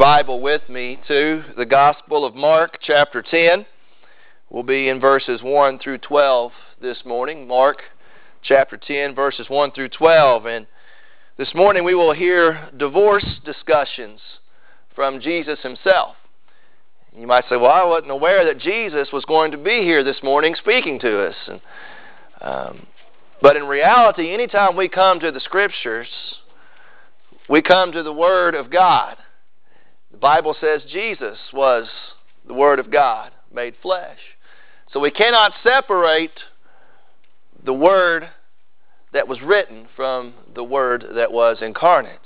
[0.00, 3.66] Bible with me to the Gospel of Mark, chapter 10.
[4.48, 7.46] We'll be in verses 1 through 12 this morning.
[7.46, 7.82] Mark,
[8.42, 10.46] chapter 10, verses 1 through 12.
[10.46, 10.66] And
[11.36, 14.20] this morning we will hear divorce discussions
[14.96, 16.16] from Jesus himself.
[17.14, 20.22] You might say, well, I wasn't aware that Jesus was going to be here this
[20.22, 21.34] morning speaking to us.
[21.46, 21.60] And,
[22.40, 22.86] um,
[23.42, 26.08] but in reality, anytime we come to the Scriptures,
[27.50, 29.18] we come to the Word of God.
[30.10, 31.88] The Bible says Jesus was
[32.46, 34.18] the Word of God made flesh.
[34.92, 36.40] So we cannot separate
[37.64, 38.28] the Word
[39.12, 42.18] that was written from the Word that was incarnate.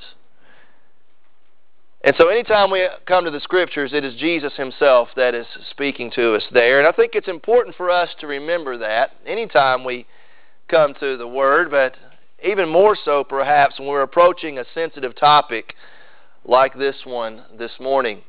[2.03, 6.11] And so anytime we come to the Scriptures, it is Jesus Himself that is speaking
[6.13, 6.79] to us there.
[6.79, 10.07] And I think it's important for us to remember that anytime we
[10.69, 11.95] come to the Word, but
[12.45, 15.75] even more so perhaps when we're approaching a sensitive topic
[16.45, 18.23] like this one this morning.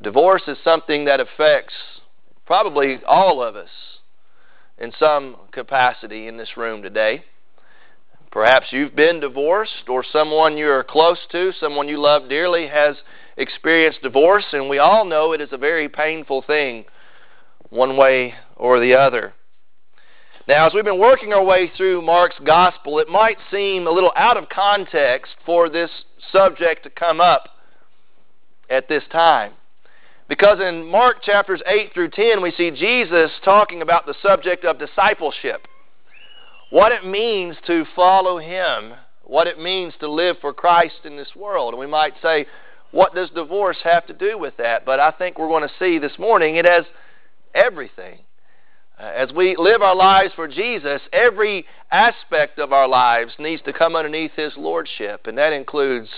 [0.00, 1.74] Divorce is something that affects
[2.46, 3.68] probably all of us
[4.78, 7.24] in some capacity in this room today.
[8.30, 12.96] Perhaps you've been divorced, or someone you're close to, someone you love dearly, has
[13.36, 16.84] experienced divorce, and we all know it is a very painful thing,
[17.70, 19.32] one way or the other.
[20.46, 24.12] Now, as we've been working our way through Mark's gospel, it might seem a little
[24.14, 25.90] out of context for this
[26.32, 27.48] subject to come up
[28.68, 29.52] at this time.
[30.28, 34.78] Because in Mark chapters 8 through 10, we see Jesus talking about the subject of
[34.78, 35.66] discipleship.
[36.70, 41.34] What it means to follow Him, what it means to live for Christ in this
[41.34, 41.72] world.
[41.72, 42.46] And we might say,
[42.92, 44.84] what does divorce have to do with that?
[44.84, 46.84] But I think we're going to see this morning it has
[47.54, 48.20] everything.
[49.00, 53.72] Uh, as we live our lives for Jesus, every aspect of our lives needs to
[53.72, 56.08] come underneath His Lordship, and that includes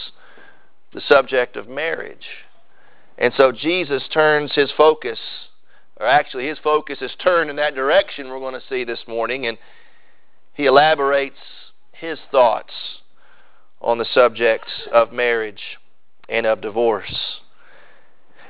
[0.93, 2.27] the subject of marriage.
[3.19, 5.19] And so Jesus turns His focus,
[6.01, 9.47] or actually His focus is turned in that direction we're going to see this morning,
[9.47, 9.59] and
[10.55, 11.39] He elaborates
[11.93, 12.73] His thoughts
[13.81, 15.79] on the subjects of marriage
[16.29, 17.42] and of divorce.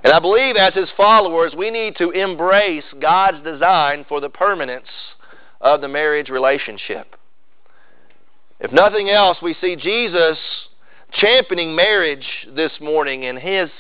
[0.05, 4.89] And I believe as His followers, we need to embrace God's design for the permanence
[5.61, 7.15] of the marriage relationship.
[8.59, 10.39] If nothing else, we see Jesus
[11.13, 13.71] championing marriage this morning, and His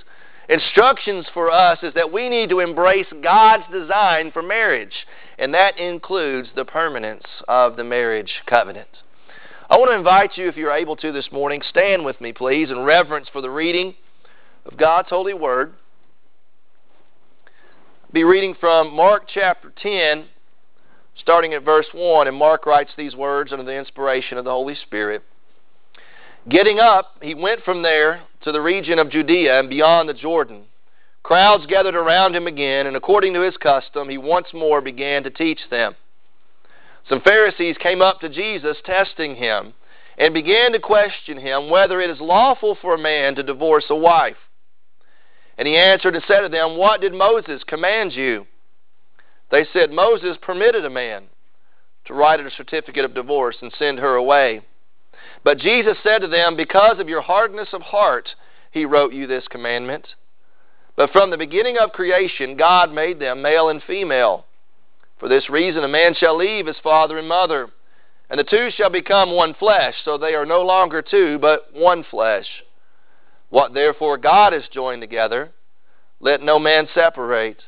[0.48, 5.06] instructions for us is that we need to embrace God's design for marriage,
[5.38, 8.88] and that includes the permanence of the marriage covenant.
[9.68, 12.70] I want to invite you, if you're able to this morning, stand with me, please,
[12.70, 13.94] in reverence for the reading
[14.66, 15.72] of God's holy word
[18.12, 20.26] be reading from Mark chapter 10,
[21.16, 22.28] starting at verse 1.
[22.28, 25.22] And Mark writes these words under the inspiration of the Holy Spirit.
[26.46, 30.64] Getting up, he went from there to the region of Judea and beyond the Jordan.
[31.22, 35.30] Crowds gathered around him again, and according to his custom, he once more began to
[35.30, 35.94] teach them.
[37.08, 39.72] Some Pharisees came up to Jesus, testing him,
[40.18, 43.96] and began to question him whether it is lawful for a man to divorce a
[43.96, 44.36] wife.
[45.58, 48.46] And he answered and said to them, What did Moses command you?
[49.50, 51.24] They said, Moses permitted a man
[52.06, 54.62] to write a certificate of divorce and send her away.
[55.44, 58.30] But Jesus said to them, Because of your hardness of heart,
[58.70, 60.08] he wrote you this commandment.
[60.96, 64.46] But from the beginning of creation, God made them male and female.
[65.18, 67.68] For this reason, a man shall leave his father and mother,
[68.28, 72.04] and the two shall become one flesh, so they are no longer two, but one
[72.10, 72.46] flesh.
[73.52, 75.52] What therefore God has joined together,
[76.20, 77.58] let no man separate.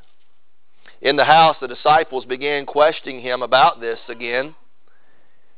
[1.03, 4.55] In the house, the disciples began questioning him about this again.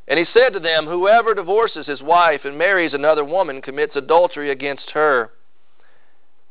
[0.08, 4.50] And he said to them, Whoever divorces his wife and marries another woman commits adultery
[4.50, 5.30] against her.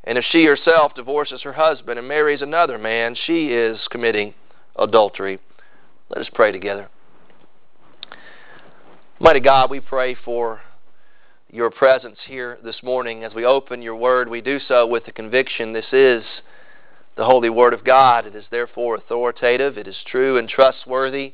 [0.06, 4.36] And if she herself divorces her husband and marries another man, she is committing
[4.78, 5.38] adultery.
[6.08, 6.88] Let us pray together.
[9.20, 10.62] Mighty God, we pray for
[11.56, 13.24] your presence here this morning.
[13.24, 16.22] As we open your word, we do so with the conviction this is
[17.16, 18.26] the holy word of God.
[18.26, 21.34] It is therefore authoritative, it is true and trustworthy,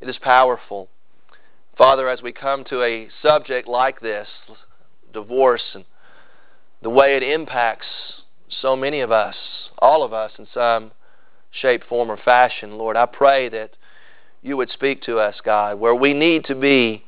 [0.00, 0.88] it is powerful.
[1.76, 4.26] Father, as we come to a subject like this,
[5.12, 5.84] divorce, and
[6.80, 7.86] the way it impacts
[8.48, 9.36] so many of us,
[9.80, 10.92] all of us in some
[11.50, 13.72] shape, form, or fashion, Lord, I pray that
[14.40, 17.04] you would speak to us, God, where we need to be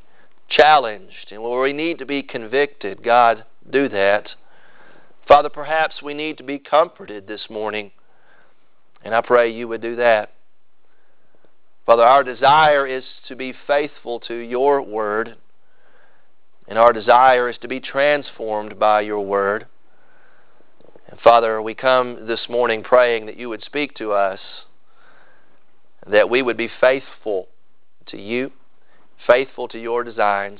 [0.49, 4.29] challenged and where we need to be convicted, God, do that.
[5.27, 7.91] Father, perhaps we need to be comforted this morning,
[9.03, 10.31] and I pray you would do that.
[11.85, 15.35] Father, our desire is to be faithful to your word,
[16.67, 19.67] and our desire is to be transformed by your word.
[21.07, 24.39] And Father, we come this morning praying that you would speak to us,
[26.07, 27.47] that we would be faithful
[28.07, 28.51] to you,
[29.27, 30.59] faithful to your designs,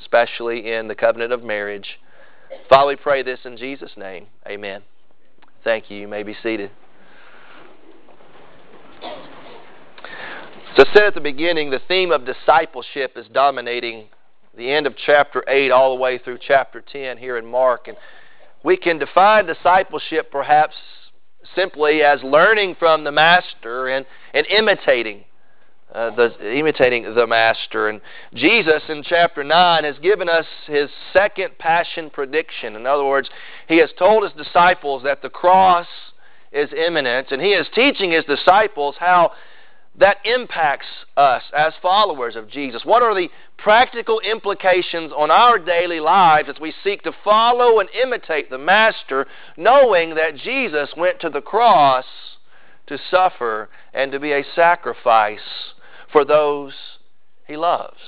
[0.00, 1.98] especially in the covenant of marriage.
[2.68, 4.26] Father, we pray this in Jesus' name.
[4.46, 4.82] Amen.
[5.64, 5.98] Thank you.
[5.98, 6.70] You may be seated.
[10.76, 14.08] So, said at the beginning, the theme of discipleship is dominating
[14.56, 17.88] the end of chapter 8 all the way through chapter 10 here in Mark.
[17.88, 17.96] And
[18.62, 20.74] we can define discipleship perhaps
[21.54, 25.24] simply as learning from the Master and, and imitating.
[25.94, 27.88] Uh, the, imitating the Master.
[27.88, 28.00] And
[28.34, 32.74] Jesus in chapter 9 has given us his second passion prediction.
[32.74, 33.30] In other words,
[33.68, 35.86] he has told his disciples that the cross
[36.52, 39.32] is imminent, and he is teaching his disciples how
[39.98, 40.86] that impacts
[41.16, 42.84] us as followers of Jesus?
[42.84, 47.88] What are the practical implications on our daily lives as we seek to follow and
[47.90, 52.04] imitate the Master, knowing that Jesus went to the cross
[52.88, 55.40] to suffer and to be a sacrifice
[56.16, 56.72] for those
[57.46, 58.00] he loves?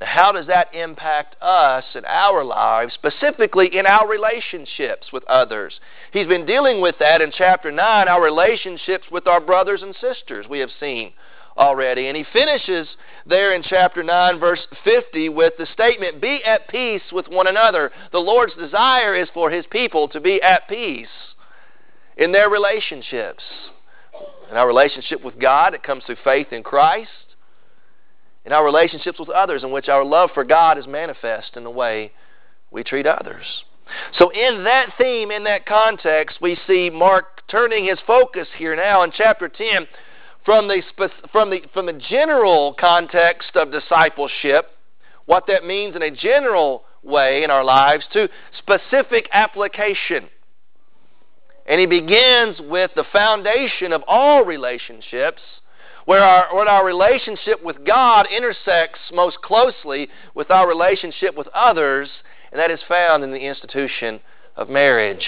[0.00, 5.78] Now, how does that impact us in our lives, specifically in our relationships with others?
[6.12, 10.46] He's been dealing with that in chapter 9, our relationships with our brothers and sisters,
[10.50, 11.12] we have seen
[11.56, 12.08] already.
[12.08, 12.88] And he finishes
[13.26, 17.92] there in chapter 9, verse 50, with the statement Be at peace with one another.
[18.10, 21.06] The Lord's desire is for his people to be at peace
[22.16, 23.44] in their relationships.
[24.52, 27.08] In our relationship with God, it comes through faith in Christ
[28.44, 31.70] in our relationships with others, in which our love for God is manifest in the
[31.70, 32.12] way
[32.70, 33.46] we treat others.
[34.18, 39.02] So, in that theme, in that context, we see Mark turning his focus here now
[39.04, 39.86] in chapter 10
[40.44, 40.82] from the,
[41.30, 44.66] from the, from the general context of discipleship,
[45.24, 48.28] what that means in a general way in our lives, to
[48.58, 50.28] specific application.
[51.66, 55.42] And he begins with the foundation of all relationships
[56.04, 62.08] where our, where our relationship with God intersects most closely with our relationship with others,
[62.50, 64.20] and that is found in the institution
[64.56, 65.26] of marriage.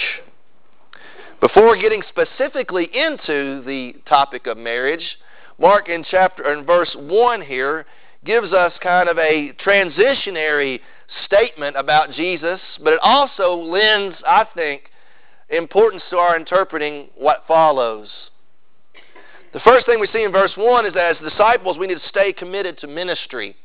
[1.41, 5.17] Before getting specifically into the topic of marriage,
[5.57, 7.85] Mark in chapter in verse 1 here
[8.25, 10.79] gives us kind of a transitionary
[11.25, 14.89] statement about Jesus, but it also lends, I think,
[15.49, 18.09] importance to our interpreting what follows.
[19.53, 22.09] The first thing we see in verse 1 is that as disciples, we need to
[22.09, 23.55] stay committed to ministry.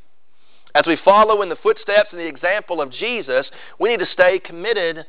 [0.75, 3.47] As we follow in the footsteps and the example of Jesus,
[3.81, 5.05] we need to stay committed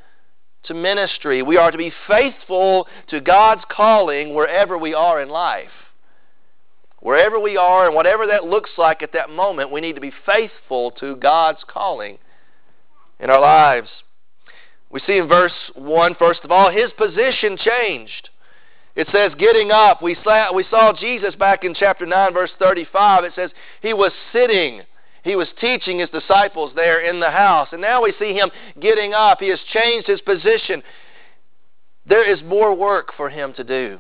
[0.64, 1.44] to ministry.
[1.44, 5.70] We are to be faithful to God's calling wherever we are in life.
[7.00, 10.14] Wherever we are and whatever that looks like at that moment, we need to be
[10.26, 12.20] faithful to God's calling
[13.20, 13.90] in our lives.
[14.92, 18.30] We see in verse 1, first of all, his position changed.
[18.96, 20.02] It says, getting up.
[20.02, 23.24] We saw, we saw Jesus back in chapter 9, verse 35.
[23.24, 23.52] It says,
[23.82, 24.82] he was sitting.
[25.24, 27.70] He was teaching his disciples there in the house.
[27.72, 28.52] And now we see him
[28.82, 29.40] getting up.
[29.40, 30.84] He has changed his position.
[32.06, 34.00] There is more work for him to do.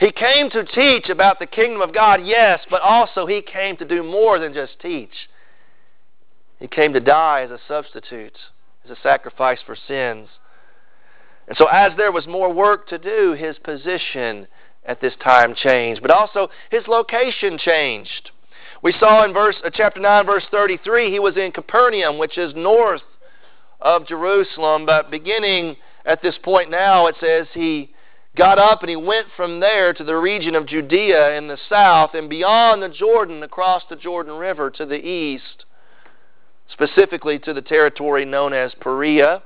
[0.00, 3.84] He came to teach about the kingdom of God, yes, but also he came to
[3.84, 5.28] do more than just teach.
[6.58, 8.36] He came to die as a substitute,
[8.84, 10.28] as a sacrifice for sins.
[11.46, 14.46] And so, as there was more work to do, his position
[14.84, 18.30] at this time changed, but also his location changed.
[18.82, 22.52] We saw in verse uh, chapter 9 verse 33 he was in Capernaum which is
[22.54, 23.00] north
[23.80, 27.94] of Jerusalem but beginning at this point now it says he
[28.36, 32.10] got up and he went from there to the region of Judea in the south
[32.12, 35.64] and beyond the Jordan across the Jordan River to the east
[36.72, 39.42] specifically to the territory known as Perea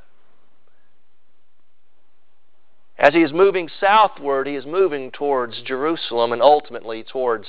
[2.99, 7.47] as he is moving southward, he is moving towards Jerusalem and ultimately towards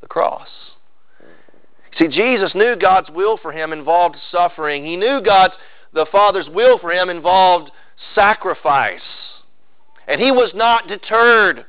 [0.00, 0.48] the cross.
[1.98, 4.84] See, Jesus knew God's will for him involved suffering.
[4.84, 5.54] He knew God's
[5.92, 7.70] the Father's will for him involved
[8.14, 9.00] sacrifice.
[10.06, 11.64] And he was not deterred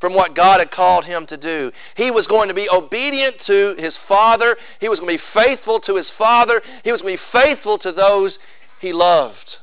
[0.00, 1.70] from what God had called him to do.
[1.96, 4.56] He was going to be obedient to his Father.
[4.80, 6.62] He was going to be faithful to his Father.
[6.82, 8.32] He was going to be faithful to those
[8.80, 9.58] he loved,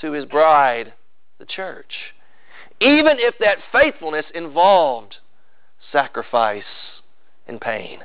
[0.00, 0.92] to his bride,
[1.38, 1.94] the church.
[2.80, 5.16] Even if that faithfulness involved
[5.92, 6.64] sacrifice
[7.46, 8.00] and pain.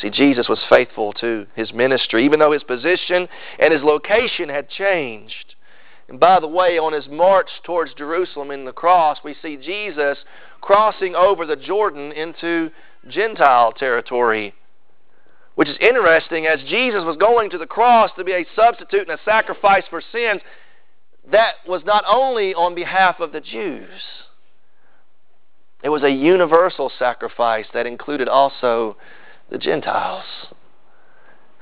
[0.00, 3.28] See, Jesus was faithful to his ministry, even though his position
[3.60, 5.53] and his location had changed.
[6.08, 10.18] And by the way, on his march towards Jerusalem in the cross, we see Jesus
[10.60, 12.70] crossing over the Jordan into
[13.08, 14.54] Gentile territory.
[15.54, 19.18] Which is interesting, as Jesus was going to the cross to be a substitute and
[19.18, 20.42] a sacrifice for sins,
[21.30, 24.00] that was not only on behalf of the Jews,
[25.82, 28.96] it was a universal sacrifice that included also
[29.50, 30.24] the Gentiles.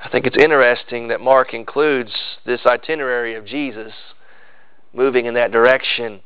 [0.02, 2.12] I think it's interesting that Mark includes
[2.44, 3.92] this itinerary of Jesus
[4.92, 6.20] moving in that direction.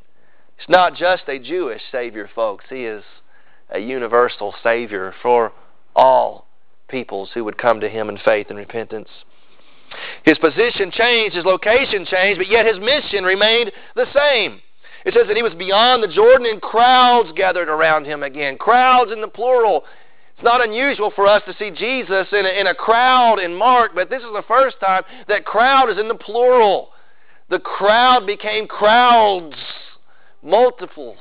[0.57, 2.65] It's not just a Jewish Savior, folks.
[2.69, 3.03] He is
[3.69, 5.51] a universal Savior for
[5.95, 6.47] all
[6.87, 9.09] peoples who would come to Him in faith and repentance.
[10.23, 14.61] His position changed, his location changed, but yet his mission remained the same.
[15.05, 18.57] It says that he was beyond the Jordan and crowds gathered around him again.
[18.57, 19.85] Crowds in the plural.
[20.33, 23.91] It's not unusual for us to see Jesus in a, in a crowd in Mark,
[23.95, 26.89] but this is the first time that crowd is in the plural.
[27.49, 29.55] The crowd became crowds,
[30.43, 31.17] multiples.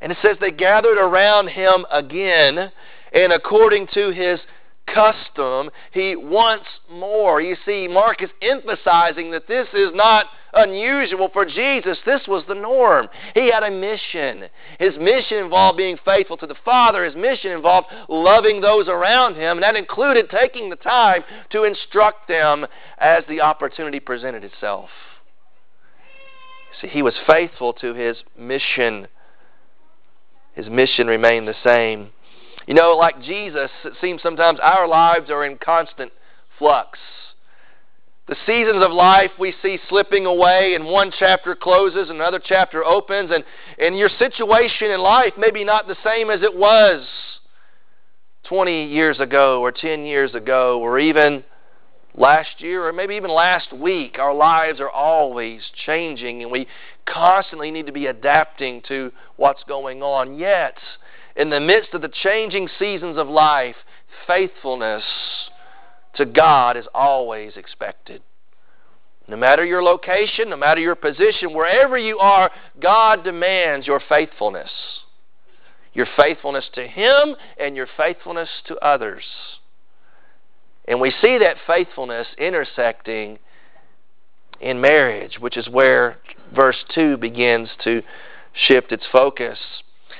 [0.00, 2.70] And it says they gathered around him again,
[3.12, 4.40] and according to his
[4.86, 7.40] custom, he once more.
[7.40, 11.98] You see, Mark is emphasizing that this is not unusual for Jesus.
[12.04, 13.08] This was the norm.
[13.34, 14.48] He had a mission.
[14.78, 17.04] His mission involved being faithful to the Father.
[17.04, 22.28] His mission involved loving those around him, and that included taking the time to instruct
[22.28, 22.66] them
[22.98, 24.90] as the opportunity presented itself.
[26.80, 29.08] See, he was faithful to his mission.
[30.54, 32.10] His mission remained the same.
[32.66, 36.12] You know, like Jesus, it seems sometimes our lives are in constant
[36.58, 36.98] flux.
[38.28, 42.84] The seasons of life we see slipping away, and one chapter closes, and another chapter
[42.84, 43.42] opens, and,
[43.78, 47.06] and your situation in life may be not the same as it was
[48.44, 51.42] 20 years ago, or 10 years ago, or even
[52.14, 54.18] last year, or maybe even last week.
[54.18, 56.66] Our lives are always changing, and we
[57.06, 60.38] constantly need to be adapting to what's going on.
[60.38, 60.76] Yet,
[61.34, 63.76] in the midst of the changing seasons of life,
[64.26, 65.04] faithfulness
[66.18, 68.22] to God is always expected.
[69.26, 74.70] No matter your location, no matter your position, wherever you are, God demands your faithfulness.
[75.92, 79.24] Your faithfulness to Him and your faithfulness to others.
[80.86, 83.38] And we see that faithfulness intersecting
[84.60, 86.18] in marriage, which is where
[86.54, 88.02] verse 2 begins to
[88.54, 89.58] shift its focus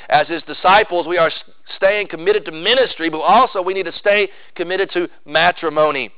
[0.08, 1.30] as his disciples, we are
[1.76, 6.10] staying committed to ministry, but also we need to stay committed to matrimony.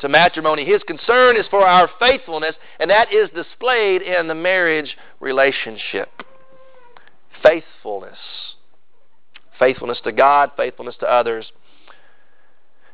[0.00, 0.64] To matrimony.
[0.64, 6.08] His concern is for our faithfulness, and that is displayed in the marriage relationship.
[7.44, 8.18] Faithfulness.
[9.58, 11.50] Faithfulness to God, faithfulness to others.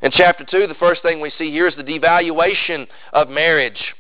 [0.03, 3.95] In chapter 2, the first thing we see here is the devaluation of marriage.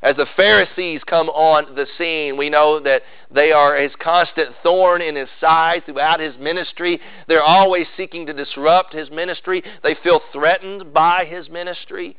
[0.00, 3.02] As the Pharisees come on the scene, we know that
[3.32, 7.00] they are his constant thorn in his side throughout his ministry.
[7.26, 9.62] They're always seeking to disrupt his ministry.
[9.82, 12.16] They feel threatened by his ministry.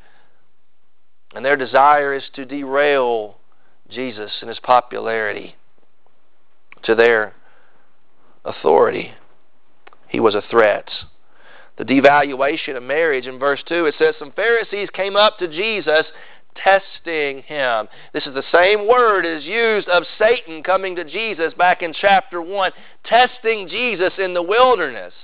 [1.34, 3.38] And their desire is to derail
[3.88, 5.56] Jesus and his popularity
[6.82, 7.34] to their
[8.44, 9.12] authority.
[10.08, 10.88] He was a threat.
[11.78, 16.04] The devaluation of marriage in verse 2, it says, Some Pharisees came up to Jesus
[16.54, 17.88] testing him.
[18.12, 22.40] This is the same word as used of Satan coming to Jesus back in chapter
[22.42, 22.72] 1,
[23.04, 25.14] testing Jesus in the wilderness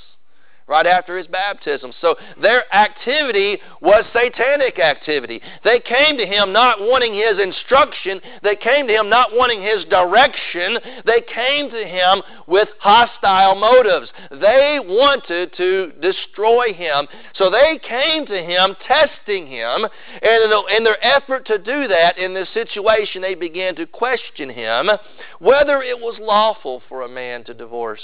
[0.68, 1.92] right after his baptism.
[2.00, 5.40] So their activity was satanic activity.
[5.62, 9.84] They came to him not wanting his instruction, they came to him not wanting his
[9.84, 14.10] direction, they came to him with hostile motives.
[14.30, 17.06] They wanted to destroy him.
[17.36, 19.86] So they came to him testing him,
[20.22, 24.90] and in their effort to do that in this situation, they began to question him
[25.38, 28.02] whether it was lawful for a man to divorce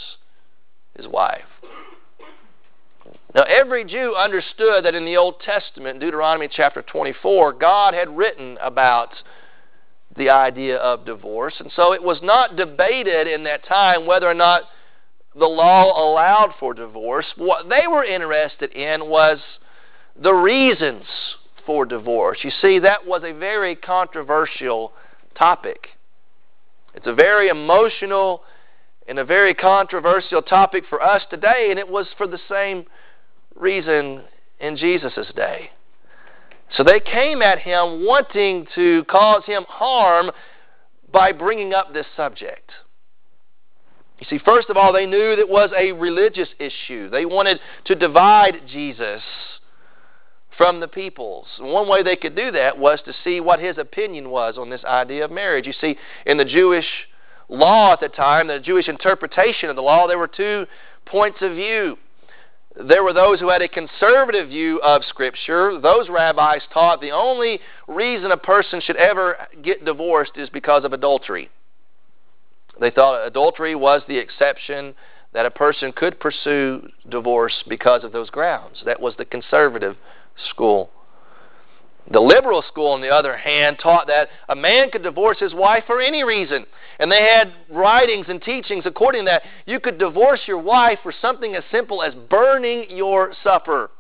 [0.97, 1.43] his wife.
[3.35, 8.59] Now, every Jew understood that in the Old Testament, Deuteronomy chapter 24, God had written
[8.61, 9.11] about
[10.17, 11.55] the idea of divorce.
[11.59, 14.65] And so it was not debated in that time whether or not
[15.35, 17.27] the law allowed for divorce.
[17.37, 19.39] What they were interested in was
[20.21, 21.05] the reasons
[21.65, 22.39] for divorce.
[22.43, 24.93] You see, that was a very controversial
[25.35, 25.89] topic.
[26.95, 28.43] It's a very emotional
[29.09, 32.87] and a very controversial topic for us today, and it was for the same
[33.55, 34.23] reason
[34.61, 35.71] in Jesus' day.
[36.77, 40.31] So they came at him wanting to cause him harm
[41.13, 42.71] by bringing up this subject.
[44.19, 47.11] You see, first of all, they knew that it was a religious issue.
[47.11, 49.21] They wanted to divide Jesus
[50.57, 51.47] from the peoples.
[51.59, 54.85] One way they could do that was to see what his opinion was on this
[54.85, 55.67] idea of marriage.
[55.67, 56.87] You see, in the Jewish
[57.49, 60.67] law at the time, the Jewish interpretation of the law, there were two
[61.07, 61.97] points of view.
[62.75, 65.79] There were those who had a conservative view of Scripture.
[65.79, 70.93] Those rabbis taught the only reason a person should ever get divorced is because of
[70.93, 71.51] adultery.
[72.81, 74.95] They thought adultery was the exception
[75.35, 78.83] that a person could pursue divorce because of those grounds.
[78.85, 79.97] That was the conservative
[80.51, 80.91] school.
[82.11, 85.85] The liberal school, on the other hand, taught that a man could divorce his wife
[85.87, 86.67] for any reason.
[86.99, 89.43] And they had writings and teachings according to that.
[89.67, 93.91] You could divorce your wife for something as simple as burning your supper.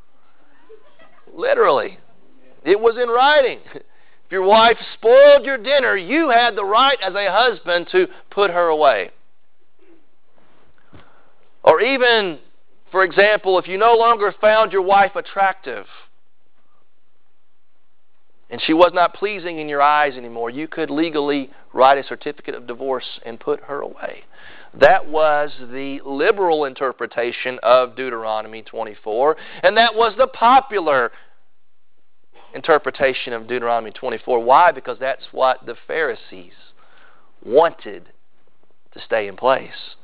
[1.33, 1.99] Literally.
[2.65, 3.61] It was in writing.
[3.75, 8.51] If your wife spoiled your dinner, you had the right as a husband to put
[8.51, 9.11] her away.
[11.63, 12.39] Or even,
[12.91, 15.87] for example, if you no longer found your wife attractive,
[18.53, 22.55] and she was not pleasing in your eyes anymore, you could legally write a certificate
[22.55, 24.25] of divorce and put her away.
[24.79, 31.13] That was the liberal interpretation of Deuteronomy 24, and that was the popular
[32.55, 34.45] interpretation of Deuteronomy 24.
[34.45, 34.71] Why?
[34.71, 36.53] Because that's what the Pharisees
[37.43, 38.11] wanted
[38.93, 39.97] to stay in place.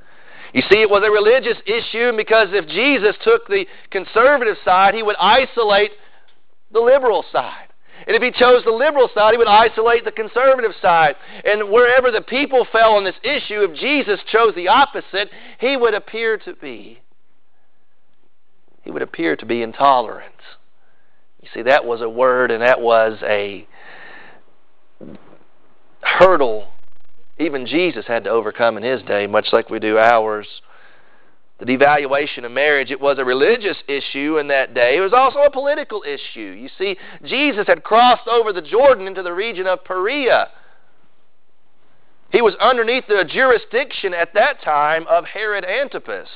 [0.55, 5.03] You see, it was a religious issue because if Jesus took the conservative side, he
[5.03, 5.91] would isolate
[6.73, 7.68] the liberal side.
[8.07, 11.17] And if he chose the liberal side, he would isolate the conservative side.
[11.45, 15.95] And wherever the people fell on this issue, if Jesus chose the opposite, he would
[15.95, 17.01] appear to be
[18.83, 20.33] he would appear to be intolerant.
[21.43, 23.67] You see, that was a word and that was a
[26.01, 26.69] hurdle
[27.39, 30.47] even Jesus had to overcome in his day, much like we do ours
[31.59, 34.97] the devaluation of marriage, it was a religious issue in that day.
[34.97, 36.41] It was also a political issue.
[36.41, 40.51] You see, Jesus had crossed over the Jordan into the region of Perea.
[42.31, 46.29] He was underneath the jurisdiction at that time of Herod Antipas.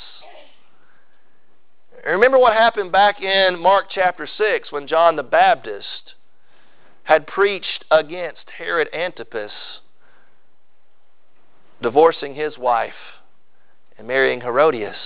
[2.05, 6.15] Remember what happened back in Mark chapter 6 when John the Baptist
[7.05, 9.53] had preached against Herod Antipas
[11.81, 13.22] divorcing his wife
[13.99, 14.97] and marrying Herodias.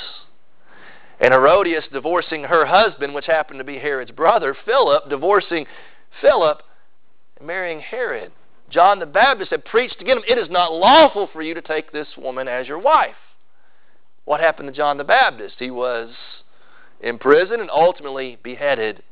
[1.21, 5.67] And Herodias divorcing her husband, which happened to be Herod's brother, Philip, divorcing
[6.21, 6.63] Philip
[7.39, 8.33] and marrying Herod.
[8.69, 11.93] John the Baptist had preached against him, It is not lawful for you to take
[11.93, 13.15] this woman as your wife.
[14.25, 15.57] What happened to John the Baptist?
[15.59, 16.11] He was
[17.01, 19.03] imprisoned and ultimately beheaded.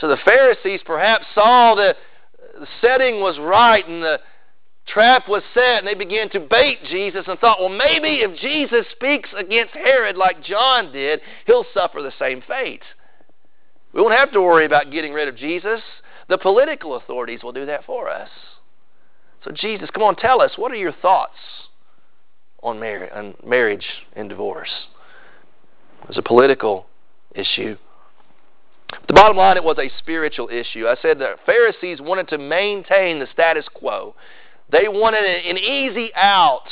[0.00, 1.96] So the Pharisees perhaps saw that
[2.58, 4.20] the setting was right and the
[4.86, 8.86] trap was set and they began to bait Jesus and thought, well, maybe if Jesus
[8.92, 12.82] speaks against Herod like John did, he'll suffer the same fate.
[13.92, 15.80] We won't have to worry about getting rid of Jesus.
[16.28, 18.28] The political authorities will do that for us.
[19.44, 21.36] So, Jesus, come on, tell us, what are your thoughts
[22.62, 24.72] on, mar- on marriage and divorce?
[26.02, 26.86] It was a political
[27.34, 27.76] issue.
[29.08, 30.86] The bottom line, it was a spiritual issue.
[30.86, 34.14] I said the Pharisees wanted to maintain the status quo.
[34.70, 36.68] They wanted an easy out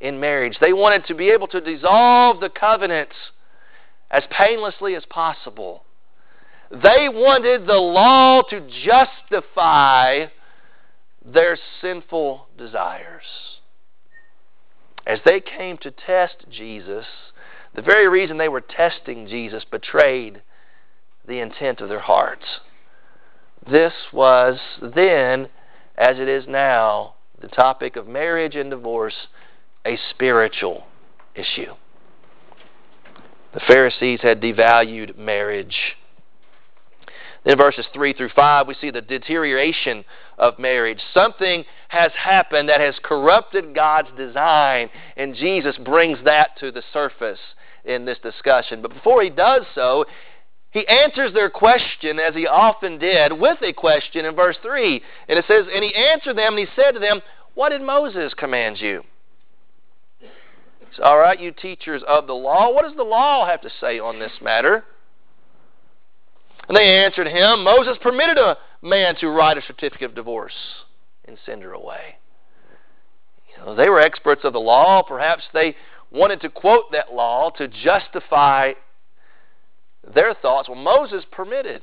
[0.00, 0.58] in marriage.
[0.60, 3.14] They wanted to be able to dissolve the covenants
[4.10, 5.84] as painlessly as possible.
[6.70, 10.26] They wanted the law to justify
[11.24, 13.24] their sinful desires.
[15.06, 17.06] As they came to test Jesus,
[17.74, 20.42] the very reason they were testing Jesus betrayed
[21.26, 22.60] the intent of their hearts.
[23.68, 25.48] This was then
[25.98, 29.26] as it is now, the topic of marriage and divorce
[29.84, 30.84] a spiritual
[31.34, 31.74] issue.
[33.52, 35.96] The Pharisees had devalued marriage.
[37.44, 40.04] Then verses 3 through 5, we see the deterioration
[40.36, 41.00] of marriage.
[41.14, 47.40] Something has happened that has corrupted God's design, and Jesus brings that to the surface
[47.84, 48.82] in this discussion.
[48.82, 50.04] But before he does so,
[50.70, 55.02] he answers their question, as he often did, with a question in verse 3.
[55.28, 57.20] And it says, And he answered them, and he said to them,
[57.54, 59.02] What did Moses command you?
[61.02, 64.18] All right, you teachers of the law, what does the law have to say on
[64.18, 64.84] this matter?
[66.66, 70.54] And they answered him, Moses permitted a man to write a certificate of divorce
[71.24, 72.16] and send her away.
[73.50, 75.02] You know, they were experts of the law.
[75.02, 75.76] Perhaps they
[76.10, 78.72] wanted to quote that law to justify
[80.14, 80.68] their thoughts.
[80.68, 81.82] Well, Moses permitted.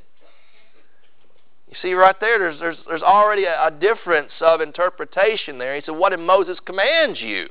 [1.69, 5.75] You see right there, there's, there's, there's already a, a difference of interpretation there.
[5.75, 7.47] He said, What did Moses command you?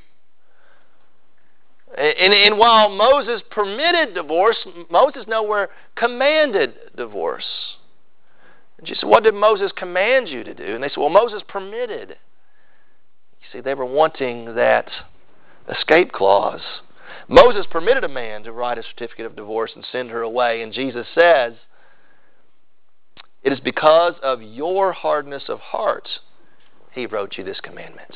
[1.97, 4.57] And, and, while Moses permitted divorce,
[4.89, 7.45] Moses nowhere commanded divorce.
[8.77, 10.75] And you said, What did Moses command you to do?
[10.75, 12.09] And they said, Well, Moses permitted.
[12.09, 14.89] You see, they were wanting that
[15.69, 16.61] escape clause.
[17.27, 20.73] Moses permitted a man to write a certificate of divorce and send her away, and
[20.73, 21.53] Jesus says,
[23.43, 26.07] It is because of your hardness of heart
[26.95, 28.13] he wrote you this commandment.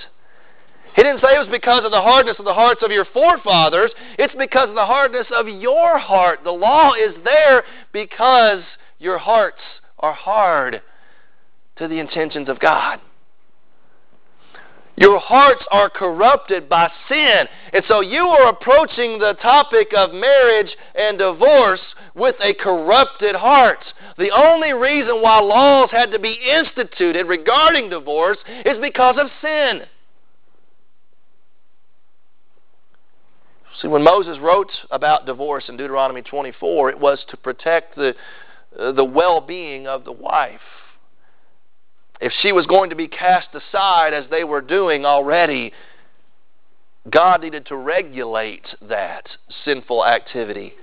[0.96, 3.92] He didn't say it was because of the hardness of the hearts of your forefathers.
[4.18, 6.40] It's because of the hardness of your heart.
[6.44, 8.64] The law is there because
[8.98, 9.62] your hearts
[10.00, 10.82] are hard
[11.78, 13.00] to the intentions of God.
[15.00, 17.46] Your hearts are corrupted by sin.
[17.72, 21.80] And so you are approaching the topic of marriage and divorce
[22.16, 23.80] with a corrupted heart.
[24.18, 29.84] The only reason why laws had to be instituted regarding divorce is because of sin.
[33.82, 38.16] See, when Moses wrote about divorce in Deuteronomy 24, it was to protect the,
[38.78, 40.60] uh, the well being of the wife
[42.20, 45.72] if she was going to be cast aside as they were doing already,
[47.10, 49.28] God needed to regulate that
[49.64, 50.74] sinful activity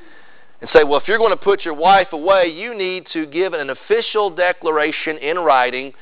[0.61, 3.53] and say, well, if you're going to put your wife away, you need to give
[3.53, 5.93] an official declaration in writing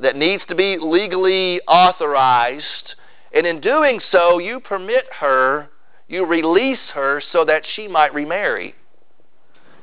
[0.00, 2.94] that needs to be legally authorized.
[3.32, 5.68] And in doing so, you permit her,
[6.06, 8.74] you release her so that she might remarry.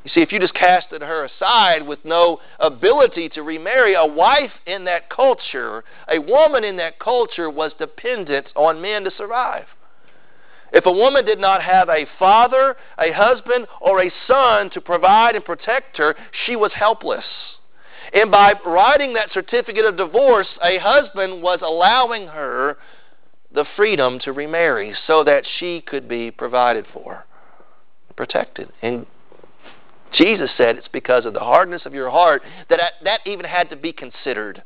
[0.04, 4.52] You see, if you just casted her aside with no ability to remarry, a wife
[4.66, 9.66] in that culture, a woman in that culture was dependent on men to survive.
[10.74, 15.36] If a woman did not have a father, a husband, or a son to provide
[15.36, 17.26] and protect her, she was helpless.
[18.14, 22.78] And by writing that certificate of divorce, a husband was allowing her
[23.54, 27.26] the freedom to remarry so that she could be provided for,
[28.16, 28.72] protected.
[28.82, 29.06] And
[30.14, 33.76] Jesus said it's because of the hardness of your heart that that even had to
[33.76, 34.64] be considered.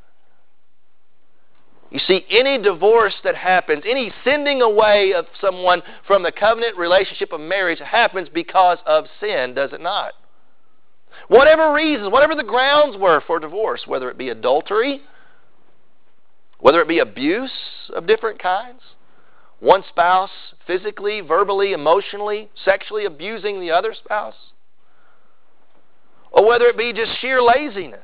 [1.91, 7.31] You see, any divorce that happens, any sending away of someone from the covenant relationship
[7.31, 10.13] of marriage happens because of sin, does it not?
[11.27, 15.01] Whatever reasons, whatever the grounds were for divorce, whether it be adultery,
[16.59, 17.51] whether it be abuse
[17.95, 18.81] of different kinds,
[19.59, 20.31] one spouse
[20.67, 24.35] physically, verbally, emotionally, sexually abusing the other spouse,
[26.35, 28.01] or whether it be just sheer laziness.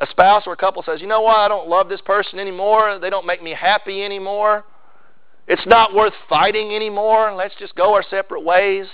[0.00, 1.36] A spouse or a couple says, You know what?
[1.36, 3.00] I don't love this person anymore.
[3.00, 4.64] They don't make me happy anymore.
[5.48, 7.34] It's not worth fighting anymore.
[7.34, 8.86] Let's just go our separate ways.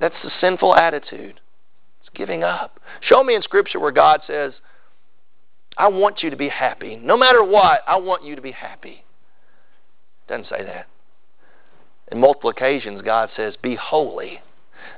[0.00, 1.40] That's the sinful attitude.
[2.00, 2.80] It's giving up.
[3.02, 4.54] Show me in Scripture where God says,
[5.76, 6.96] I want you to be happy.
[6.96, 9.04] No matter what, I want you to be happy.
[10.28, 10.86] Doesn't say that.
[12.10, 14.40] In multiple occasions, God says, Be holy.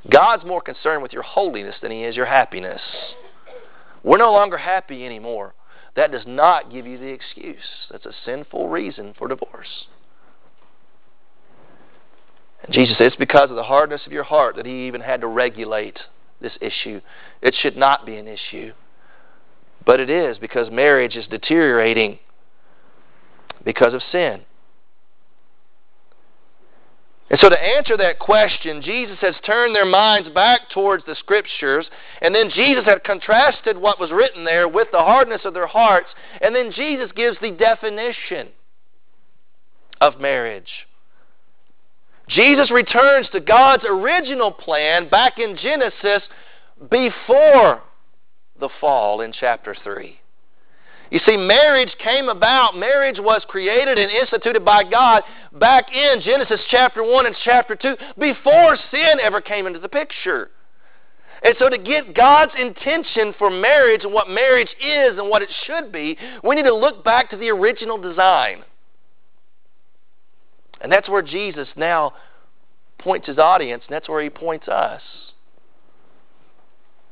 [0.08, 2.80] God's more concerned with your holiness than He is your happiness.
[4.02, 5.54] We're no longer happy anymore.
[5.96, 7.88] That does not give you the excuse.
[7.90, 9.86] That's a sinful reason for divorce.
[12.62, 15.20] And Jesus says it's because of the hardness of your heart that He even had
[15.22, 15.98] to regulate
[16.40, 17.00] this issue.
[17.42, 18.72] It should not be an issue.
[19.84, 22.18] But it is because marriage is deteriorating
[23.64, 24.42] because of sin.
[27.30, 31.88] And so, to answer that question, Jesus has turned their minds back towards the Scriptures,
[32.20, 36.08] and then Jesus had contrasted what was written there with the hardness of their hearts,
[36.40, 38.48] and then Jesus gives the definition
[40.00, 40.88] of marriage.
[42.28, 46.22] Jesus returns to God's original plan back in Genesis
[46.90, 47.82] before
[48.58, 50.19] the fall in chapter 3.
[51.10, 56.60] You see, marriage came about, marriage was created and instituted by God back in Genesis
[56.70, 60.50] chapter 1 and chapter 2 before sin ever came into the picture.
[61.42, 65.48] And so, to get God's intention for marriage and what marriage is and what it
[65.66, 68.62] should be, we need to look back to the original design.
[70.82, 72.12] And that's where Jesus now
[72.98, 75.00] points his audience, and that's where he points us.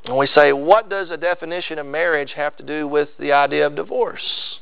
[0.09, 3.67] And we say, what does a definition of marriage have to do with the idea
[3.67, 4.59] of divorce?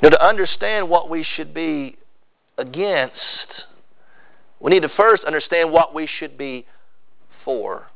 [0.00, 1.96] Now, to understand what we should be
[2.56, 3.16] against,
[4.60, 6.64] we need to first understand what we should be
[7.44, 7.88] for.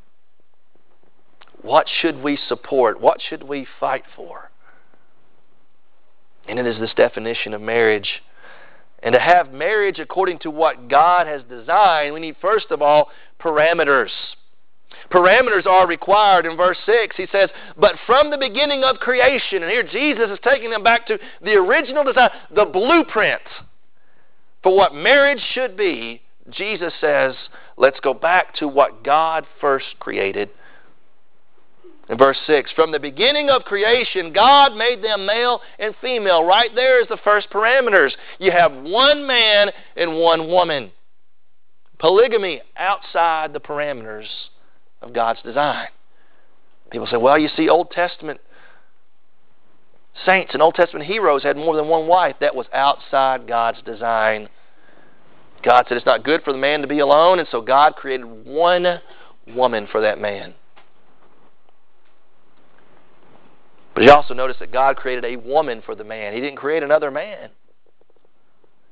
[1.63, 3.01] What should we support?
[3.01, 4.51] What should we fight for?
[6.49, 8.23] And it is this definition of marriage
[9.05, 13.11] and to have marriage according to what God has designed, we need first of all
[13.45, 14.11] parameters.
[15.11, 17.17] Parameters are required in verse 6.
[17.17, 21.07] He says, But from the beginning of creation, and here Jesus is taking them back
[21.07, 23.43] to the original design, the blueprint
[24.63, 26.23] for what marriage should be.
[26.51, 27.35] Jesus says,
[27.77, 30.49] Let's go back to what God first created.
[32.09, 36.45] In verse 6, from the beginning of creation, God made them male and female.
[36.45, 38.11] Right there is the first parameters.
[38.39, 40.93] You have one man and one woman.
[41.99, 44.27] Polygamy outside the parameters
[45.01, 45.89] of God's design.
[46.91, 48.41] People say, well, you see, Old Testament
[50.25, 52.37] saints and Old Testament heroes had more than one wife.
[52.41, 54.49] That was outside God's design.
[55.63, 58.47] God said it's not good for the man to be alone, and so God created
[58.47, 59.01] one
[59.47, 60.55] woman for that man.
[63.95, 66.35] But you also notice that God created a woman for the man.
[66.35, 67.51] He didn't create another man.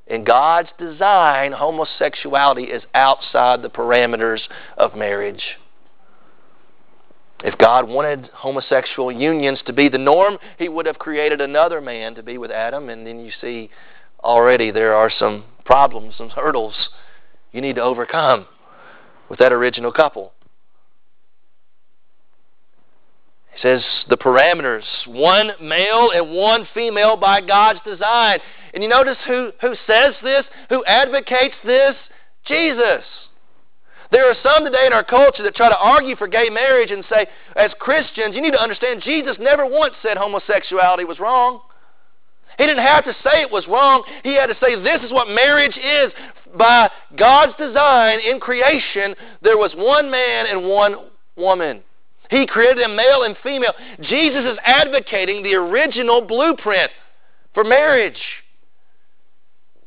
[0.07, 4.41] In God's design, homosexuality is outside the parameters
[4.77, 5.43] of marriage.
[7.45, 12.15] If God wanted homosexual unions to be the norm, He would have created another man
[12.15, 13.71] to be with Adam, and then you see
[14.23, 16.75] already there are some problems, some hurdles
[17.53, 18.47] you need to overcome
[19.29, 20.33] with that original couple.
[23.55, 28.39] He says the parameters one male and one female by God's design.
[28.75, 31.95] And you notice who, who says this, who advocates this?
[32.47, 33.05] Jesus.
[34.11, 37.05] There are some today in our culture that try to argue for gay marriage and
[37.09, 41.61] say, as Christians, you need to understand Jesus never once said homosexuality was wrong.
[42.59, 44.05] He didn't have to say it was wrong.
[44.23, 46.13] He had to say, this is what marriage is.
[46.55, 50.97] By God's design in creation, there was one man and one
[51.35, 51.83] woman.
[52.29, 53.73] He created them male and female.
[54.03, 56.91] Jesus is advocating the original blueprint
[57.55, 58.21] for marriage.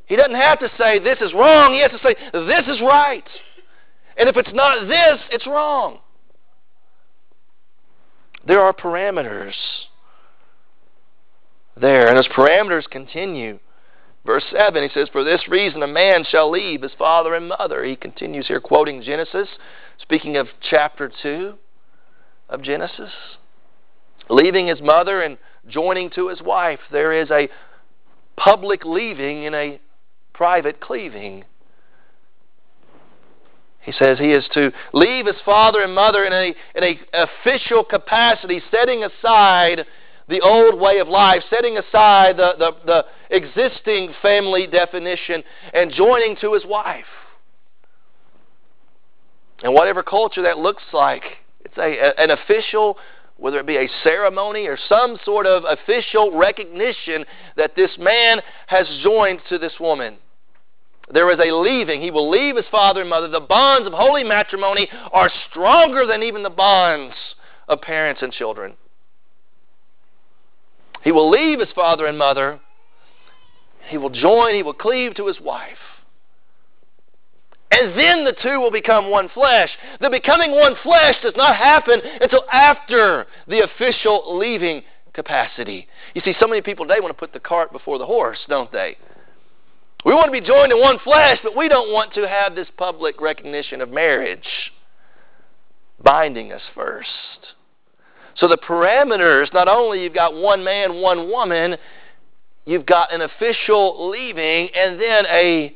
[0.07, 1.73] He doesn't have to say, this is wrong.
[1.73, 3.23] He has to say, this is right.
[4.17, 5.99] And if it's not this, it's wrong.
[8.45, 9.53] There are parameters
[11.75, 12.07] there.
[12.07, 13.59] And those parameters continue.
[14.25, 17.83] Verse 7, he says, For this reason a man shall leave his father and mother.
[17.83, 19.47] He continues here quoting Genesis,
[19.99, 21.55] speaking of chapter 2
[22.49, 23.11] of Genesis.
[24.29, 25.37] Leaving his mother and
[25.67, 26.79] joining to his wife.
[26.91, 27.49] There is a
[28.35, 29.79] public leaving and a
[30.35, 31.45] private cleaving.
[33.81, 37.83] He says he is to leave his father and mother in a in a official
[37.83, 39.85] capacity, setting aside
[40.27, 46.35] the old way of life, setting aside the, the, the existing family definition, and joining
[46.37, 47.05] to his wife.
[49.63, 51.23] And whatever culture that looks like,
[51.63, 52.97] it's a, an official,
[53.37, 58.87] whether it be a ceremony or some sort of official recognition that this man has
[59.03, 60.17] joined to this woman.
[61.11, 62.01] There is a leaving.
[62.01, 63.27] He will leave his father and mother.
[63.27, 67.15] The bonds of holy matrimony are stronger than even the bonds
[67.67, 68.73] of parents and children.
[71.03, 72.59] He will leave his father and mother.
[73.89, 75.77] He will join, he will cleave to his wife.
[77.71, 79.69] And then the two will become one flesh.
[80.01, 85.87] The becoming one flesh does not happen until after the official leaving capacity.
[86.13, 88.71] You see, so many people today want to put the cart before the horse, don't
[88.71, 88.97] they?
[90.05, 92.67] We want to be joined in one flesh, but we don't want to have this
[92.77, 94.71] public recognition of marriage
[96.01, 97.09] binding us first.
[98.35, 101.77] So the parameters, not only you've got one man, one woman,
[102.65, 105.75] you've got an official leaving and then a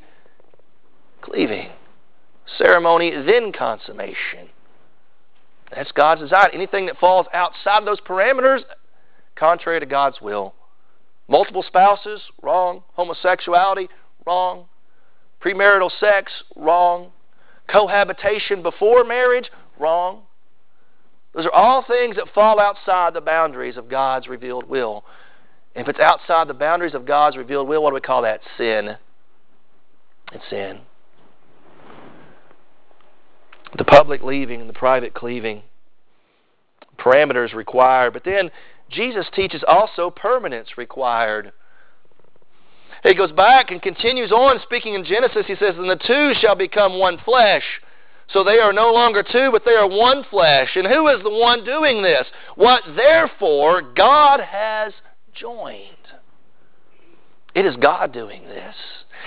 [1.21, 1.71] cleaving
[2.57, 4.49] ceremony, then consummation.
[5.73, 6.49] That's God's design.
[6.53, 8.59] Anything that falls outside those parameters,
[9.35, 10.53] contrary to God's will.
[11.27, 12.83] Multiple spouses, wrong.
[12.93, 13.87] Homosexuality,
[14.25, 14.65] wrong.
[15.41, 17.11] Premarital sex, wrong.
[17.71, 20.23] Cohabitation before marriage, wrong.
[21.33, 25.03] Those are all things that fall outside the boundaries of God's revealed will.
[25.75, 28.41] if it's outside the boundaries of God's revealed will, what do we call that?
[28.57, 28.97] Sin.
[30.33, 30.79] It's sin.
[33.77, 35.61] The public leaving and the private cleaving.
[36.97, 38.13] Parameters required.
[38.13, 38.49] But then
[38.89, 41.51] Jesus teaches also permanence required.
[43.03, 45.45] He goes back and continues on speaking in Genesis.
[45.47, 47.63] He says, And the two shall become one flesh.
[48.31, 50.69] So they are no longer two, but they are one flesh.
[50.75, 52.27] And who is the one doing this?
[52.55, 54.93] What therefore God has
[55.33, 55.85] joined.
[57.55, 58.75] It is God doing this.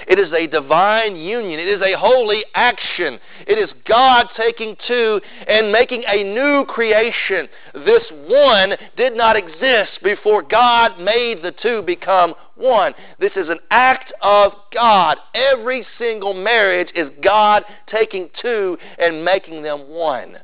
[0.07, 1.61] It is a divine union.
[1.61, 3.19] It is a holy action.
[3.47, 7.49] It is God taking two and making a new creation.
[7.75, 12.95] This one did not exist before God made the two become one.
[13.19, 15.19] This is an act of God.
[15.35, 20.39] Every single marriage is God taking two and making them one.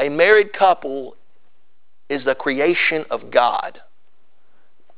[0.00, 1.16] A married couple
[2.08, 3.80] is the creation of God.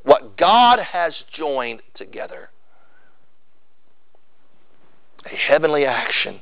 [0.04, 2.50] What God has joined together
[5.24, 6.40] a heavenly action.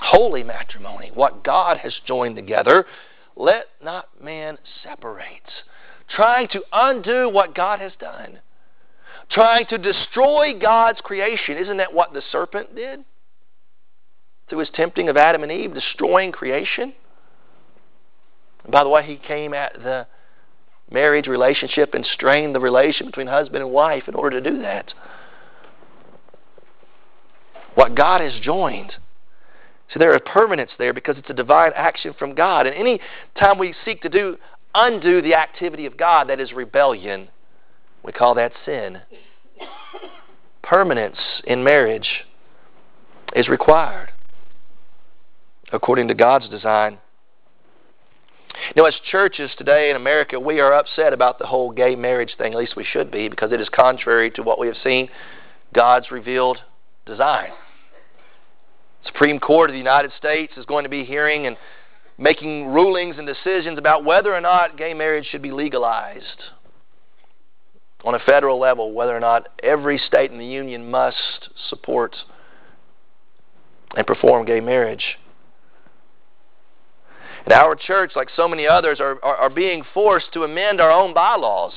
[0.00, 2.84] Holy matrimony, what God has joined together,
[3.36, 5.64] let not man separate.
[6.08, 8.40] Trying to undo what God has done.
[9.30, 11.56] Trying to destroy God's creation.
[11.56, 13.04] Isn't that what the serpent did?
[14.48, 16.92] Through his tempting of Adam and Eve, destroying creation.
[18.64, 20.06] And by the way, he came at the
[20.90, 24.92] marriage relationship and strained the relation between husband and wife in order to do that.
[27.74, 28.92] What God has joined.
[29.92, 32.66] See, there is permanence there because it's a divine action from God.
[32.66, 33.00] And any
[33.38, 34.36] time we seek to do
[34.74, 37.28] undo the activity of God, that is rebellion.
[38.02, 39.02] We call that sin.
[40.62, 42.24] Permanence in marriage
[43.34, 44.10] is required
[45.72, 46.98] according to God's design.
[48.74, 52.34] You know, as churches today in America, we are upset about the whole gay marriage
[52.36, 52.52] thing.
[52.52, 55.08] At least we should be, because it is contrary to what we have seen
[55.74, 56.58] God's revealed
[57.06, 57.50] design.
[59.06, 61.56] Supreme Court of the United States is going to be hearing and
[62.18, 66.42] making rulings and decisions about whether or not gay marriage should be legalized
[68.04, 72.16] on a federal level, whether or not every state in the union must support
[73.96, 75.18] and perform gay marriage.
[77.44, 80.90] And our church, like so many others, are, are, are being forced to amend our
[80.90, 81.72] own bylaws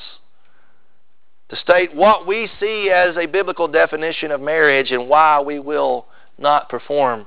[1.48, 6.06] to state what we see as a biblical definition of marriage and why we will
[6.38, 7.26] not perform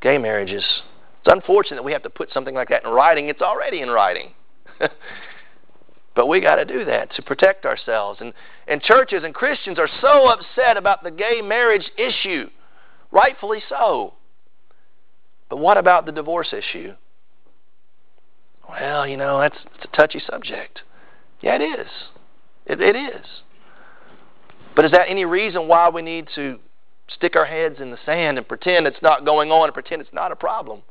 [0.00, 0.64] gay marriages.
[1.24, 3.30] It's unfortunate that we have to put something like that in writing.
[3.30, 4.32] It's already in writing.
[6.14, 8.20] but we got to do that to protect ourselves.
[8.20, 8.34] And,
[8.68, 12.50] and churches and Christians are so upset about the gay marriage issue,
[13.10, 14.12] rightfully so.
[15.48, 16.92] But what about the divorce issue?
[18.68, 20.82] Well, you know, that's it's a touchy subject.
[21.40, 21.88] Yeah, it is.
[22.66, 23.24] It, it is.
[24.76, 26.58] But is that any reason why we need to
[27.08, 30.12] stick our heads in the sand and pretend it's not going on and pretend it's
[30.12, 30.82] not a problem?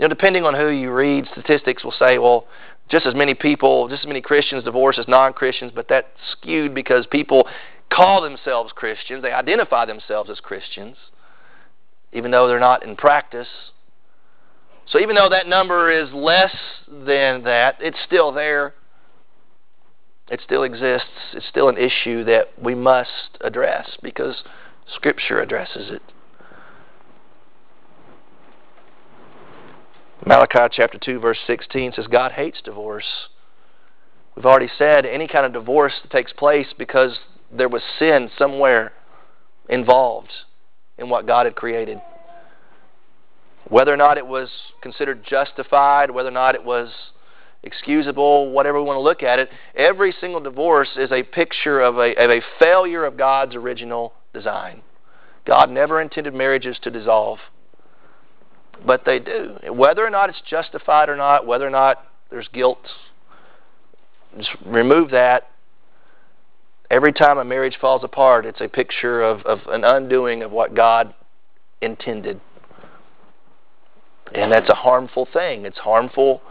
[0.00, 2.46] You know, depending on who you read, statistics will say, well,
[2.88, 6.74] just as many people, just as many Christians divorce as non Christians, but that's skewed
[6.74, 7.46] because people
[7.92, 9.22] call themselves Christians.
[9.22, 10.96] They identify themselves as Christians,
[12.14, 13.48] even though they're not in practice.
[14.88, 16.56] So even though that number is less
[16.88, 18.72] than that, it's still there.
[20.30, 21.08] It still exists.
[21.34, 24.44] It's still an issue that we must address because
[24.96, 26.00] Scripture addresses it.
[30.26, 33.28] Malachi chapter 2, verse 16 says, God hates divorce.
[34.36, 37.18] We've already said any kind of divorce that takes place because
[37.50, 38.92] there was sin somewhere
[39.68, 40.32] involved
[40.98, 42.00] in what God had created.
[43.68, 44.50] Whether or not it was
[44.82, 46.90] considered justified, whether or not it was
[47.62, 51.96] excusable, whatever we want to look at it, every single divorce is a picture of
[51.96, 54.82] a, of a failure of God's original design.
[55.46, 57.38] God never intended marriages to dissolve,
[58.86, 59.56] but they do.
[59.70, 62.78] Whether or not it's justified or not, whether or not there's guilt,
[64.36, 65.50] just remove that.
[66.90, 70.74] Every time a marriage falls apart, it's a picture of, of an undoing of what
[70.74, 71.14] God
[71.80, 72.40] intended.
[74.34, 75.64] And that's a harmful thing.
[75.64, 76.42] It's harmful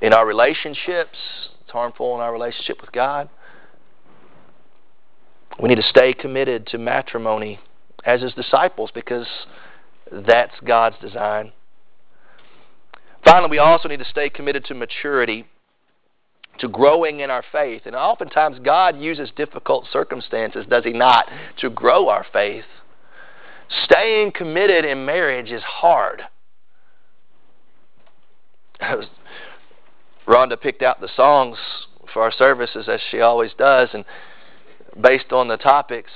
[0.00, 1.18] in our relationships,
[1.62, 3.28] it's harmful in our relationship with God.
[5.60, 7.60] We need to stay committed to matrimony
[8.04, 9.26] as his disciples because
[10.10, 11.52] that's God's design.
[13.24, 15.46] Finally, we also need to stay committed to maturity,
[16.58, 17.82] to growing in our faith.
[17.86, 21.26] And oftentimes, God uses difficult circumstances, does He not,
[21.60, 22.64] to grow our faith.
[23.84, 26.22] Staying committed in marriage is hard.
[30.28, 31.56] Rhonda picked out the songs
[32.12, 34.04] for our services as she always does, and
[35.00, 36.10] based on the topics.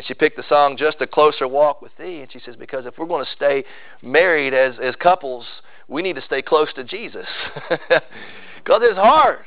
[0.00, 2.86] And she picked the song "Just a Closer Walk with Thee," and she says because
[2.86, 3.64] if we're going to stay
[4.00, 5.44] married as as couples,
[5.88, 7.26] we need to stay close to Jesus,
[7.68, 9.40] because it's hard.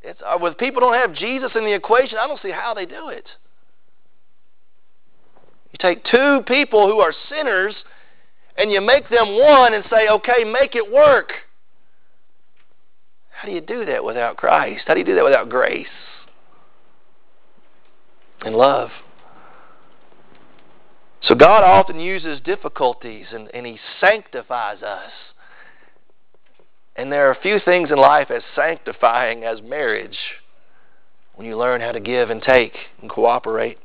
[0.00, 2.86] It's uh, when people don't have Jesus in the equation, I don't see how they
[2.86, 3.28] do it.
[5.72, 7.74] You take two people who are sinners
[8.56, 11.32] and you make them one and say, okay, make it work.
[13.30, 14.84] How do you do that without Christ?
[14.86, 15.88] How do you do that without grace
[18.42, 18.90] and love?
[21.26, 25.10] So God often uses difficulties and, and He sanctifies us.
[26.96, 30.18] And there are a few things in life as sanctifying as marriage
[31.34, 33.78] when you learn how to give and take and cooperate.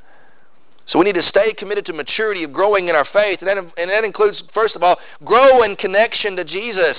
[0.88, 3.40] So we need to stay committed to maturity of growing in our faith.
[3.42, 6.98] And that, and that includes, first of all, grow in connection to Jesus.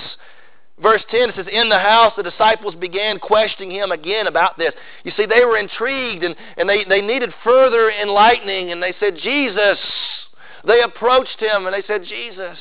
[0.81, 4.73] Verse 10 it says, In the house the disciples began questioning him again about this.
[5.03, 9.17] You see, they were intrigued and, and they, they needed further enlightening, and they said,
[9.21, 9.77] Jesus.
[10.65, 12.57] They approached him and they said, Jesus,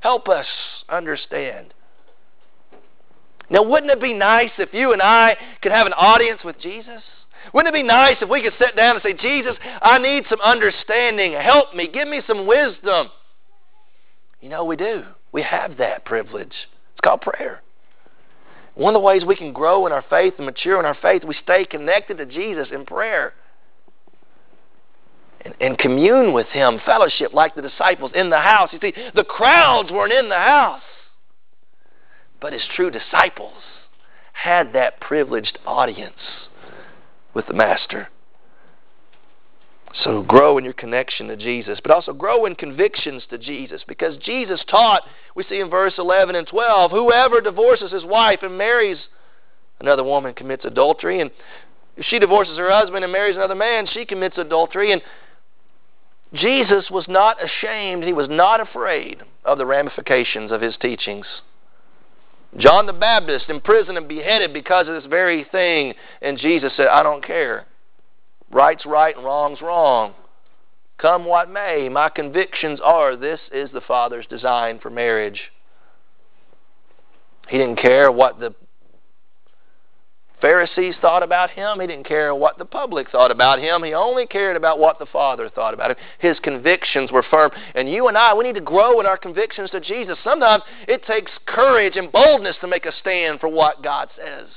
[0.00, 0.46] help us
[0.88, 1.74] understand.
[3.50, 7.02] Now, wouldn't it be nice if you and I could have an audience with Jesus?
[7.52, 10.40] Wouldn't it be nice if we could sit down and say, Jesus, I need some
[10.40, 11.32] understanding.
[11.32, 11.88] Help me.
[11.92, 13.08] Give me some wisdom.
[14.40, 15.02] You know, we do.
[15.32, 16.54] We have that privilege.
[16.92, 17.60] It's called prayer.
[18.74, 21.24] One of the ways we can grow in our faith and mature in our faith,
[21.24, 23.34] we stay connected to Jesus in prayer
[25.42, 28.70] and, and commune with Him, fellowship like the disciples in the house.
[28.72, 30.82] You see, the crowds weren't in the house,
[32.40, 33.62] but His true disciples
[34.32, 36.14] had that privileged audience
[37.34, 38.08] with the Master.
[40.04, 44.16] So grow in your connection to Jesus, but also grow in convictions to Jesus because
[44.18, 45.02] Jesus taught,
[45.34, 48.98] we see in verse 11 and 12, whoever divorces his wife and marries
[49.80, 51.20] another woman commits adultery.
[51.20, 51.30] And
[51.96, 54.92] if she divorces her husband and marries another man, she commits adultery.
[54.92, 55.02] And
[56.32, 61.26] Jesus was not ashamed, he was not afraid of the ramifications of his teachings.
[62.56, 67.02] John the Baptist imprisoned and beheaded because of this very thing, and Jesus said, I
[67.02, 67.66] don't care.
[68.50, 70.14] Right's right and wrong's wrong.
[70.98, 75.50] Come what may, my convictions are this is the Father's design for marriage.
[77.48, 78.54] He didn't care what the
[80.40, 81.80] Pharisees thought about him.
[81.80, 83.82] He didn't care what the public thought about him.
[83.82, 85.96] He only cared about what the Father thought about him.
[86.18, 87.50] His convictions were firm.
[87.74, 90.18] And you and I, we need to grow in our convictions to Jesus.
[90.24, 94.48] Sometimes it takes courage and boldness to make a stand for what God says.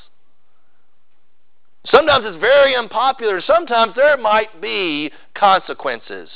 [1.87, 3.41] Sometimes it's very unpopular.
[3.45, 6.29] Sometimes there might be consequences.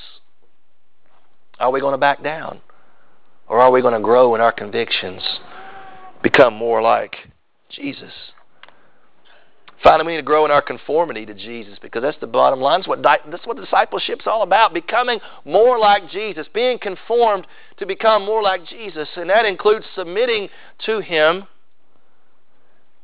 [1.59, 2.59] Are we going to back down?
[3.47, 5.21] Or are we going to grow in our convictions?
[6.21, 7.15] Become more like
[7.69, 8.11] Jesus?
[9.83, 12.79] Finally, we need to grow in our conformity to Jesus because that's the bottom line.
[12.79, 14.73] That's what, that's what discipleship's all about.
[14.73, 17.45] Becoming more like Jesus, being conformed
[17.77, 19.07] to become more like Jesus.
[19.15, 20.49] And that includes submitting
[20.85, 21.45] to Him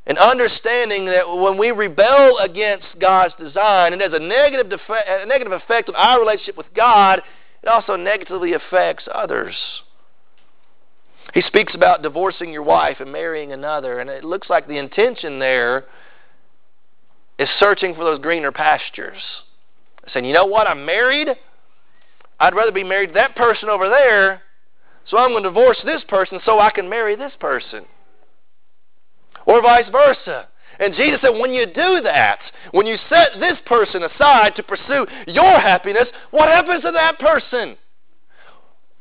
[0.05, 5.25] and understanding that when we rebel against God's design, it has a negative, defe- a
[5.25, 7.21] negative effect on our relationship with God,
[7.61, 9.55] it also negatively affects others.
[11.33, 15.39] He speaks about divorcing your wife and marrying another, and it looks like the intention
[15.39, 15.85] there
[17.43, 19.21] is searching for those greener pastures.
[20.11, 21.27] Saying, you know what, I'm married.
[22.39, 24.41] I'd rather be married to that person over there,
[25.07, 27.85] so I'm going to divorce this person so I can marry this person.
[29.45, 30.47] Or vice versa.
[30.79, 32.39] And Jesus said, when you do that,
[32.71, 37.77] when you set this person aside to pursue your happiness, what happens to that person?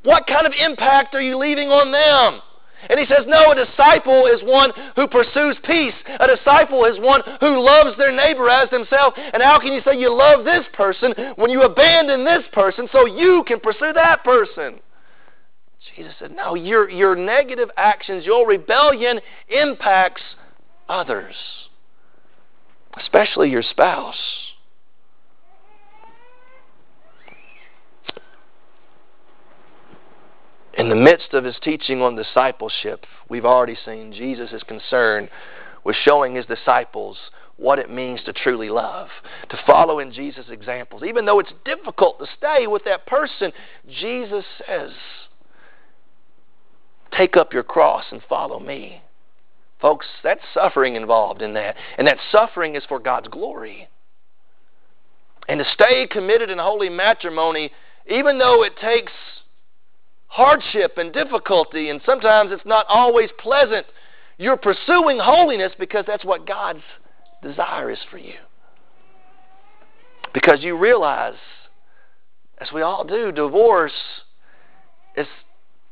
[0.03, 2.43] What kind of impact are you leaving on them?
[2.89, 5.95] And he says, No, a disciple is one who pursues peace.
[6.19, 9.17] A disciple is one who loves their neighbor as themselves.
[9.17, 13.07] And how can you say you love this person when you abandon this person so
[13.07, 14.81] you can pursue that person?
[15.97, 20.23] Jesus said, No, your, your negative actions, your rebellion impacts
[20.89, 21.35] others,
[22.99, 24.42] especially your spouse.
[30.75, 35.29] In the midst of his teaching on discipleship, we've already seen Jesus is concerned
[35.85, 37.19] with showing his disciples
[37.57, 39.09] what it means to truly love,
[39.51, 41.03] to follow in Jesus' examples.
[41.03, 43.53] Even though it's difficult to stay with that person,
[43.87, 44.91] Jesus says,
[47.17, 49.03] Take up your cross and follow me.
[49.81, 51.77] Folks, that's suffering involved in that.
[51.99, 53.89] And that suffering is for God's glory.
[55.47, 57.71] And to stay committed in holy matrimony,
[58.09, 59.13] even though it takes
[60.33, 63.87] hardship and difficulty, and sometimes it's not always pleasant.
[64.39, 66.83] You're pursuing holiness because that's what God's
[67.43, 68.35] desire is for you.
[70.33, 71.35] Because you realize,
[72.59, 73.93] as we all do, divorce
[75.17, 75.27] is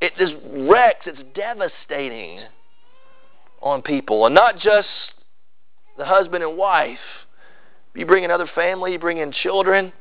[0.01, 0.14] it
[0.68, 2.41] wrecks, it's devastating
[3.61, 4.24] on people.
[4.24, 4.88] And not just
[5.99, 6.99] the husband and wife.
[7.95, 9.93] You bring another family, you bring in children,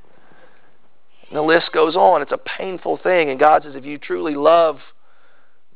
[1.30, 2.22] and the list goes on.
[2.22, 3.30] It's a painful thing.
[3.30, 4.78] And God says, if you truly love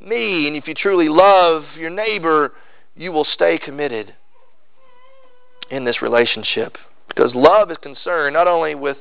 [0.00, 2.52] me and if you truly love your neighbor,
[2.96, 4.14] you will stay committed
[5.70, 6.76] in this relationship.
[7.08, 8.96] Because love is concerned not only with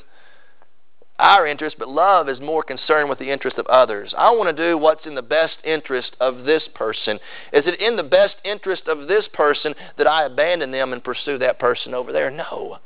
[1.19, 4.13] our interest, but love is more concerned with the interest of others.
[4.17, 7.19] I want to do what's in the best interest of this person.
[7.51, 11.37] Is it in the best interest of this person that I abandon them and pursue
[11.39, 12.31] that person over there?
[12.31, 12.77] No.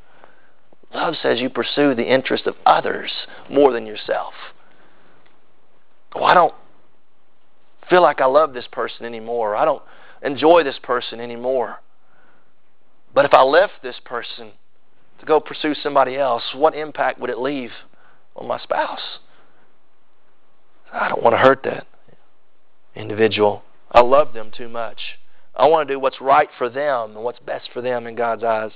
[0.98, 3.12] Love says you pursue the interest of others
[3.52, 4.34] more than yourself.
[6.16, 6.56] Oh, I don't
[7.88, 9.56] feel like I love this person anymore.
[9.56, 9.84] I don't
[10.24, 11.84] enjoy this person anymore.
[13.14, 14.54] But if I left this person
[15.20, 17.70] to go pursue somebody else, what impact would it leave
[18.36, 19.20] on my spouse?
[20.92, 21.86] I don't want to hurt that
[22.96, 23.62] individual.
[23.92, 25.20] I love them too much.
[25.56, 28.44] I want to do what's right for them and what's best for them in God's
[28.44, 28.72] eyes.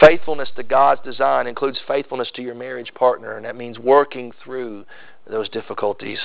[0.00, 4.86] Faithfulness to God's design includes faithfulness to your marriage partner, and that means working through
[5.28, 6.18] those difficulties.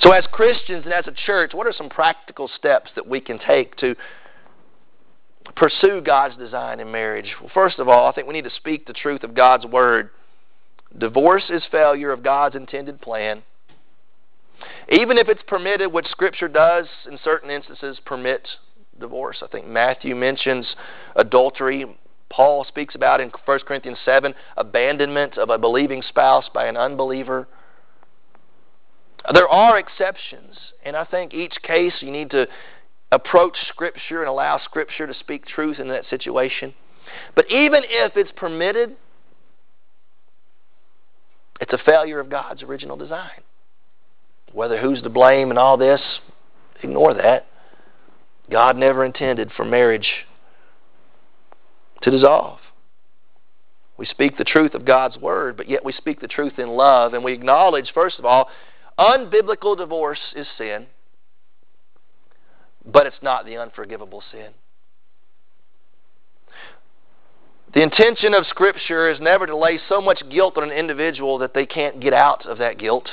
[0.00, 3.38] So, as Christians and as a church, what are some practical steps that we can
[3.38, 3.94] take to
[5.54, 7.34] pursue God's design in marriage?
[7.40, 10.10] Well, first of all, I think we need to speak the truth of God's Word.
[10.96, 13.42] Divorce is failure of God's intended plan.
[14.90, 18.48] Even if it's permitted, which Scripture does in certain instances permit
[19.00, 19.38] divorce.
[19.42, 20.66] I think Matthew mentions
[21.16, 21.84] adultery.
[22.30, 27.48] Paul speaks about in 1 Corinthians 7 abandonment of a believing spouse by an unbeliever.
[29.34, 32.46] There are exceptions, and I think each case you need to
[33.12, 36.74] approach Scripture and allow Scripture to speak truth in that situation.
[37.34, 38.96] But even if it's permitted,
[41.60, 43.42] it's a failure of God's original design.
[44.52, 46.00] Whether who's to blame and all this,
[46.82, 47.46] ignore that.
[48.50, 50.08] God never intended for marriage
[52.02, 52.58] to dissolve.
[53.96, 57.12] We speak the truth of God's Word, but yet we speak the truth in love,
[57.12, 58.48] and we acknowledge, first of all,
[58.98, 60.86] unbiblical divorce is sin,
[62.84, 64.52] but it's not the unforgivable sin.
[67.72, 71.54] The intention of Scripture is never to lay so much guilt on an individual that
[71.54, 73.08] they can't get out of that guilt.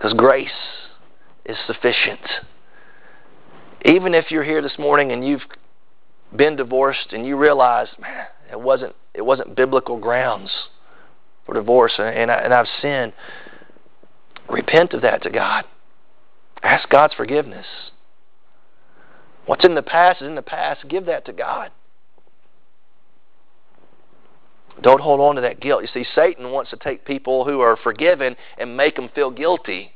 [0.00, 0.48] Because grace
[1.44, 2.20] is sufficient.
[3.84, 5.42] Even if you're here this morning and you've
[6.34, 10.50] been divorced and you realize, man, it wasn't it wasn't biblical grounds
[11.44, 13.12] for divorce and, I, and I've sinned,
[14.48, 15.64] repent of that to God.
[16.62, 17.66] Ask God's forgiveness.
[19.44, 20.88] What's in the past is in the past.
[20.88, 21.72] Give that to God.
[24.82, 25.82] Don't hold on to that guilt.
[25.82, 29.92] You see, Satan wants to take people who are forgiven and make them feel guilty.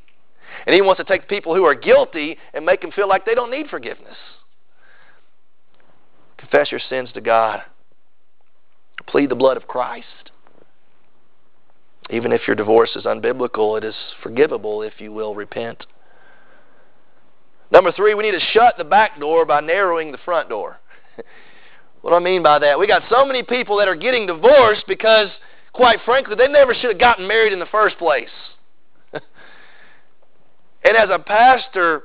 [0.67, 3.35] And he wants to take people who are guilty and make them feel like they
[3.35, 4.17] don't need forgiveness.
[6.39, 7.63] Confess your sins to God.
[9.07, 10.31] Plead the blood of Christ.
[12.11, 15.87] Even if your divorce is unbiblical, it is forgivable if you will repent.
[17.71, 20.79] Number three, we need to shut the back door by narrowing the front door.
[22.05, 22.79] what do I mean by that?
[22.79, 25.29] We got so many people that are getting divorced because,
[25.73, 28.29] quite frankly, they never should have gotten married in the first place.
[29.15, 29.23] and
[30.85, 32.03] as a pastor,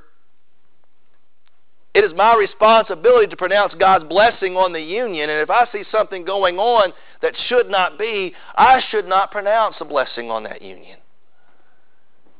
[1.94, 5.30] it is my responsibility to pronounce God's blessing on the union.
[5.30, 9.76] And if I see something going on that should not be, I should not pronounce
[9.82, 11.00] a blessing on that union.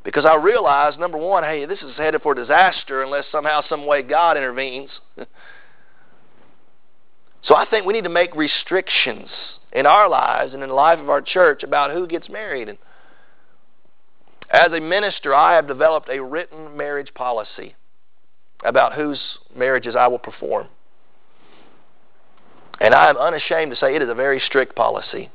[0.06, 4.02] Because I realize, number one, hey, this is headed for disaster unless somehow, some way
[4.02, 4.92] God intervenes.
[7.44, 9.30] so I think we need to make restrictions
[9.72, 12.70] in our lives and in the life of our church about who gets married.
[12.70, 12.78] And
[14.50, 17.76] as a minister, I have developed a written marriage policy
[18.64, 19.20] about whose
[19.56, 20.68] marriages I will perform.
[22.82, 25.30] And I am unashamed to say it is a very strict policy.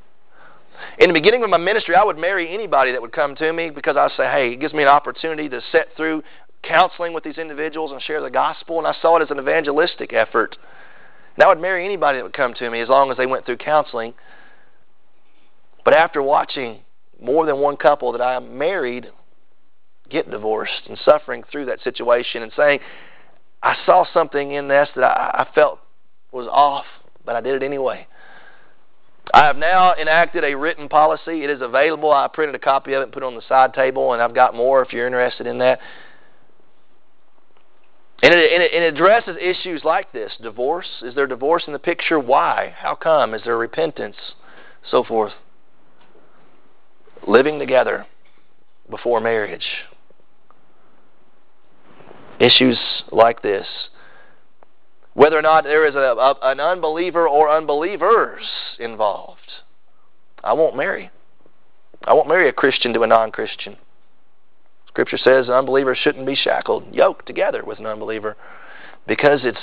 [0.98, 3.70] In the beginning of my ministry, I would marry anybody that would come to me
[3.70, 6.22] because I say, hey, it gives me an opportunity to set through
[6.62, 10.12] counseling with these individuals and share the gospel, and I saw it as an evangelistic
[10.12, 10.57] effort.
[11.35, 13.47] And I would marry anybody that would come to me as long as they went
[13.47, 14.14] through counseling.
[15.85, 16.80] But after watching
[17.20, 19.09] more than one couple that I married
[20.09, 22.80] get divorced and suffering through that situation and saying,
[23.62, 25.80] I saw something in this that I, I felt
[26.32, 26.85] was off,
[27.24, 28.07] but I did it anyway.
[29.32, 31.45] I have now enacted a written policy.
[31.45, 32.12] It is available.
[32.12, 34.35] I printed a copy of it and put it on the side table, and I've
[34.35, 35.80] got more if you're interested in that.
[38.25, 41.03] And it, and, it, and it, addresses issues like this divorce.
[41.03, 42.18] Is there divorce in the picture?
[42.18, 42.75] Why?
[42.77, 43.35] How come?
[43.35, 44.16] Is there repentance?
[44.91, 45.33] So forth.
[47.27, 48.07] Living together
[48.89, 49.66] before marriage.
[52.41, 52.79] Issues
[53.12, 53.66] like this
[55.14, 58.43] whether or not there is a, a, an unbeliever or unbelievers
[58.79, 59.62] involved.
[60.43, 61.11] I won't marry.
[62.05, 63.77] I won't marry a Christian to a non Christian.
[64.95, 68.36] Scripture says an unbeliever shouldn't be shackled, yoked together with an unbeliever
[69.09, 69.59] because it's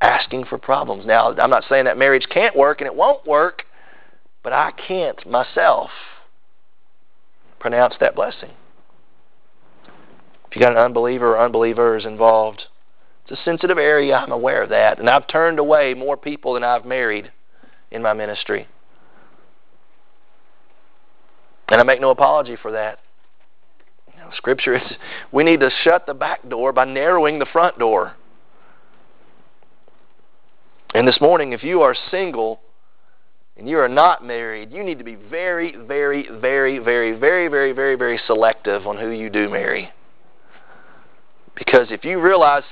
[0.00, 1.06] asking for problems.
[1.06, 3.62] Now, I'm not saying that marriage can't work and it won't work,
[4.42, 5.90] but I can't myself
[7.60, 8.50] pronounce that blessing.
[10.48, 12.64] If you've got an unbeliever or unbelievers involved,
[13.22, 14.16] it's a sensitive area.
[14.16, 14.98] I'm aware of that.
[14.98, 17.30] And I've turned away more people than I've married
[17.92, 18.66] in my ministry.
[21.68, 22.98] And I make no apology for that.
[24.36, 24.82] Scripture is
[25.32, 28.14] we need to shut the back door by narrowing the front door.
[30.94, 32.60] And this morning, if you are single
[33.56, 37.72] and you are not married, you need to be very, very, very, very, very, very,
[37.72, 39.90] very, very selective on who you do marry.
[41.54, 42.64] Because if you realize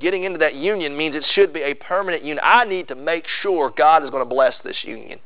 [0.00, 3.24] getting into that union means it should be a permanent union, I need to make
[3.42, 5.20] sure God is going to bless this union.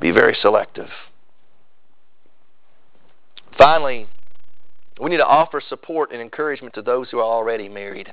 [0.00, 0.88] Be very selective.
[3.58, 4.06] Finally,
[5.00, 8.12] we need to offer support and encouragement to those who are already married.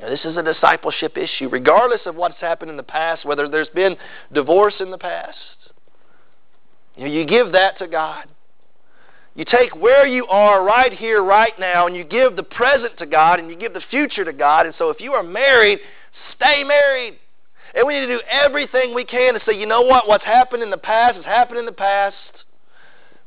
[0.00, 3.68] Now, this is a discipleship issue, regardless of what's happened in the past, whether there's
[3.68, 3.96] been
[4.32, 5.36] divorce in the past.
[6.96, 8.26] You, know, you give that to God.
[9.34, 13.06] You take where you are right here, right now, and you give the present to
[13.06, 14.66] God and you give the future to God.
[14.66, 15.78] And so if you are married,
[16.34, 17.18] stay married.
[17.74, 20.08] And we need to do everything we can to say, you know what?
[20.08, 22.16] What's happened in the past has happened in the past.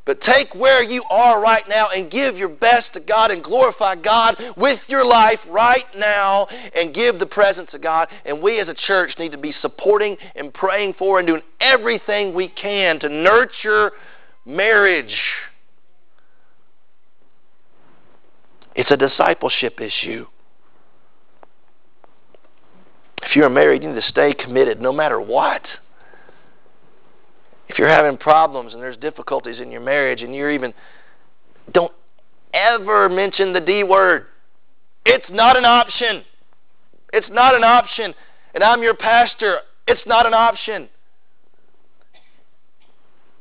[0.05, 3.95] But take where you are right now and give your best to God and glorify
[3.95, 8.07] God with your life right now and give the presence of God.
[8.25, 12.33] And we as a church need to be supporting and praying for and doing everything
[12.33, 13.91] we can to nurture
[14.43, 15.15] marriage.
[18.75, 20.25] It's a discipleship issue.
[23.21, 25.61] If you're married, you need to stay committed no matter what.
[27.71, 30.73] If you're having problems and there's difficulties in your marriage and you're even,
[31.73, 31.93] don't
[32.53, 34.25] ever mention the D word.
[35.05, 36.23] It's not an option.
[37.13, 38.13] It's not an option.
[38.53, 39.59] And I'm your pastor.
[39.87, 40.89] It's not an option.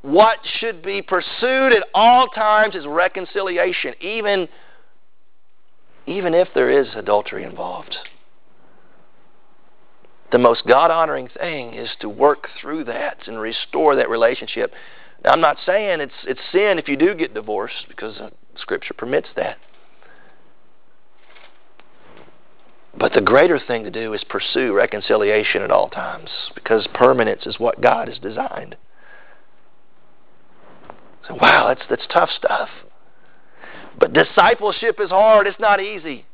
[0.03, 4.47] What should be pursued at all times is reconciliation, even,
[6.07, 7.97] even if there is adultery involved
[10.33, 14.73] the most God honoring thing is to work through that and restore that relationship.
[15.25, 18.21] Now, I'm not saying it's it's sin if you do get divorced because
[18.57, 19.59] Scripture permits that.
[22.97, 27.59] But the greater thing to do is pursue reconciliation at all times because permanence is
[27.59, 28.77] what God has designed.
[31.29, 32.69] So, wow, that's that's tough stuff.
[33.99, 35.47] But discipleship is hard.
[35.47, 36.27] It's not easy.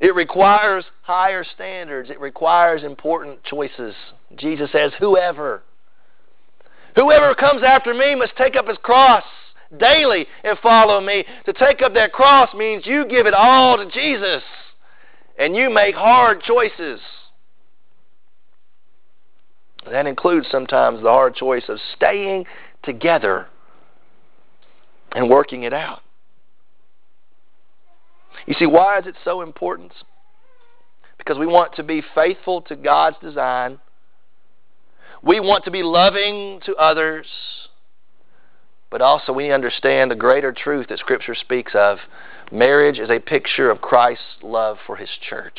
[0.00, 2.10] It requires higher standards.
[2.10, 3.94] It requires important choices.
[4.36, 5.62] Jesus says, Whoever,
[6.94, 9.24] whoever comes after me must take up his cross
[9.76, 11.24] daily and follow me.
[11.46, 14.42] To take up that cross means you give it all to Jesus
[15.38, 17.00] and you make hard choices.
[19.90, 22.44] That includes sometimes the hard choice of staying
[22.82, 23.46] together
[25.12, 26.02] and working it out.
[28.48, 29.92] You see, why is it so important?
[31.18, 33.78] Because we want to be faithful to God's design.
[35.22, 37.26] We want to be loving to others.
[38.90, 41.98] But also, we understand the greater truth that Scripture speaks of.
[42.50, 45.58] Marriage is a picture of Christ's love for His church.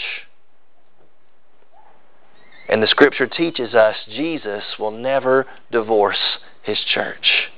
[2.67, 7.51] And the Scripture teaches us Jesus will never divorce His church.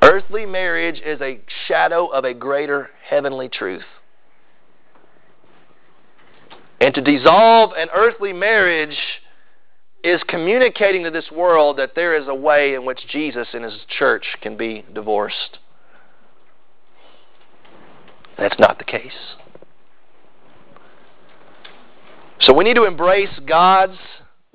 [0.00, 3.82] Earthly marriage is a shadow of a greater heavenly truth.
[6.82, 8.98] And to dissolve an earthly marriage
[10.02, 13.78] is communicating to this world that there is a way in which Jesus and his
[13.88, 15.60] church can be divorced.
[18.36, 19.12] That's not the case.
[22.40, 23.98] So we need to embrace God's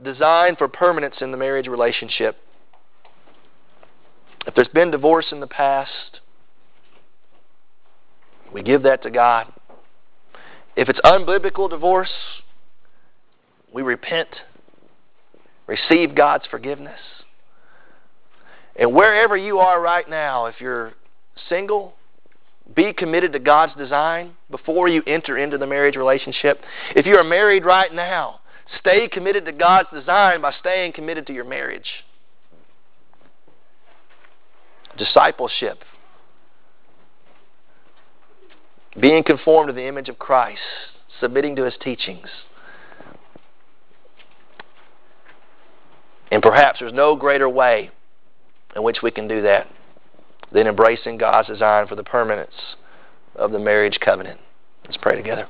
[0.04, 2.36] design for permanence in the marriage relationship.
[4.46, 6.20] If there's been divorce in the past,
[8.54, 9.54] we give that to God.
[10.78, 12.12] If it's unbiblical divorce,
[13.74, 14.30] we repent,
[15.66, 17.00] receive God's forgiveness.
[18.76, 20.94] And wherever you are right now, if you're
[21.50, 21.96] single,
[22.76, 26.62] be committed to God's design before you enter into the marriage relationship.
[26.96, 28.42] If you are married right now,
[28.80, 31.90] stay committed to God's design by staying committed to your marriage.
[34.96, 35.80] Discipleship
[39.00, 40.62] being conformed to the image of Christ,
[41.20, 42.28] submitting to his teachings.
[46.32, 47.92] And perhaps there's no greater way
[48.76, 49.68] in which we can do that
[50.52, 52.76] than embracing God's design for the permanence
[53.36, 54.40] of the marriage covenant.
[54.86, 55.48] Let's pray together.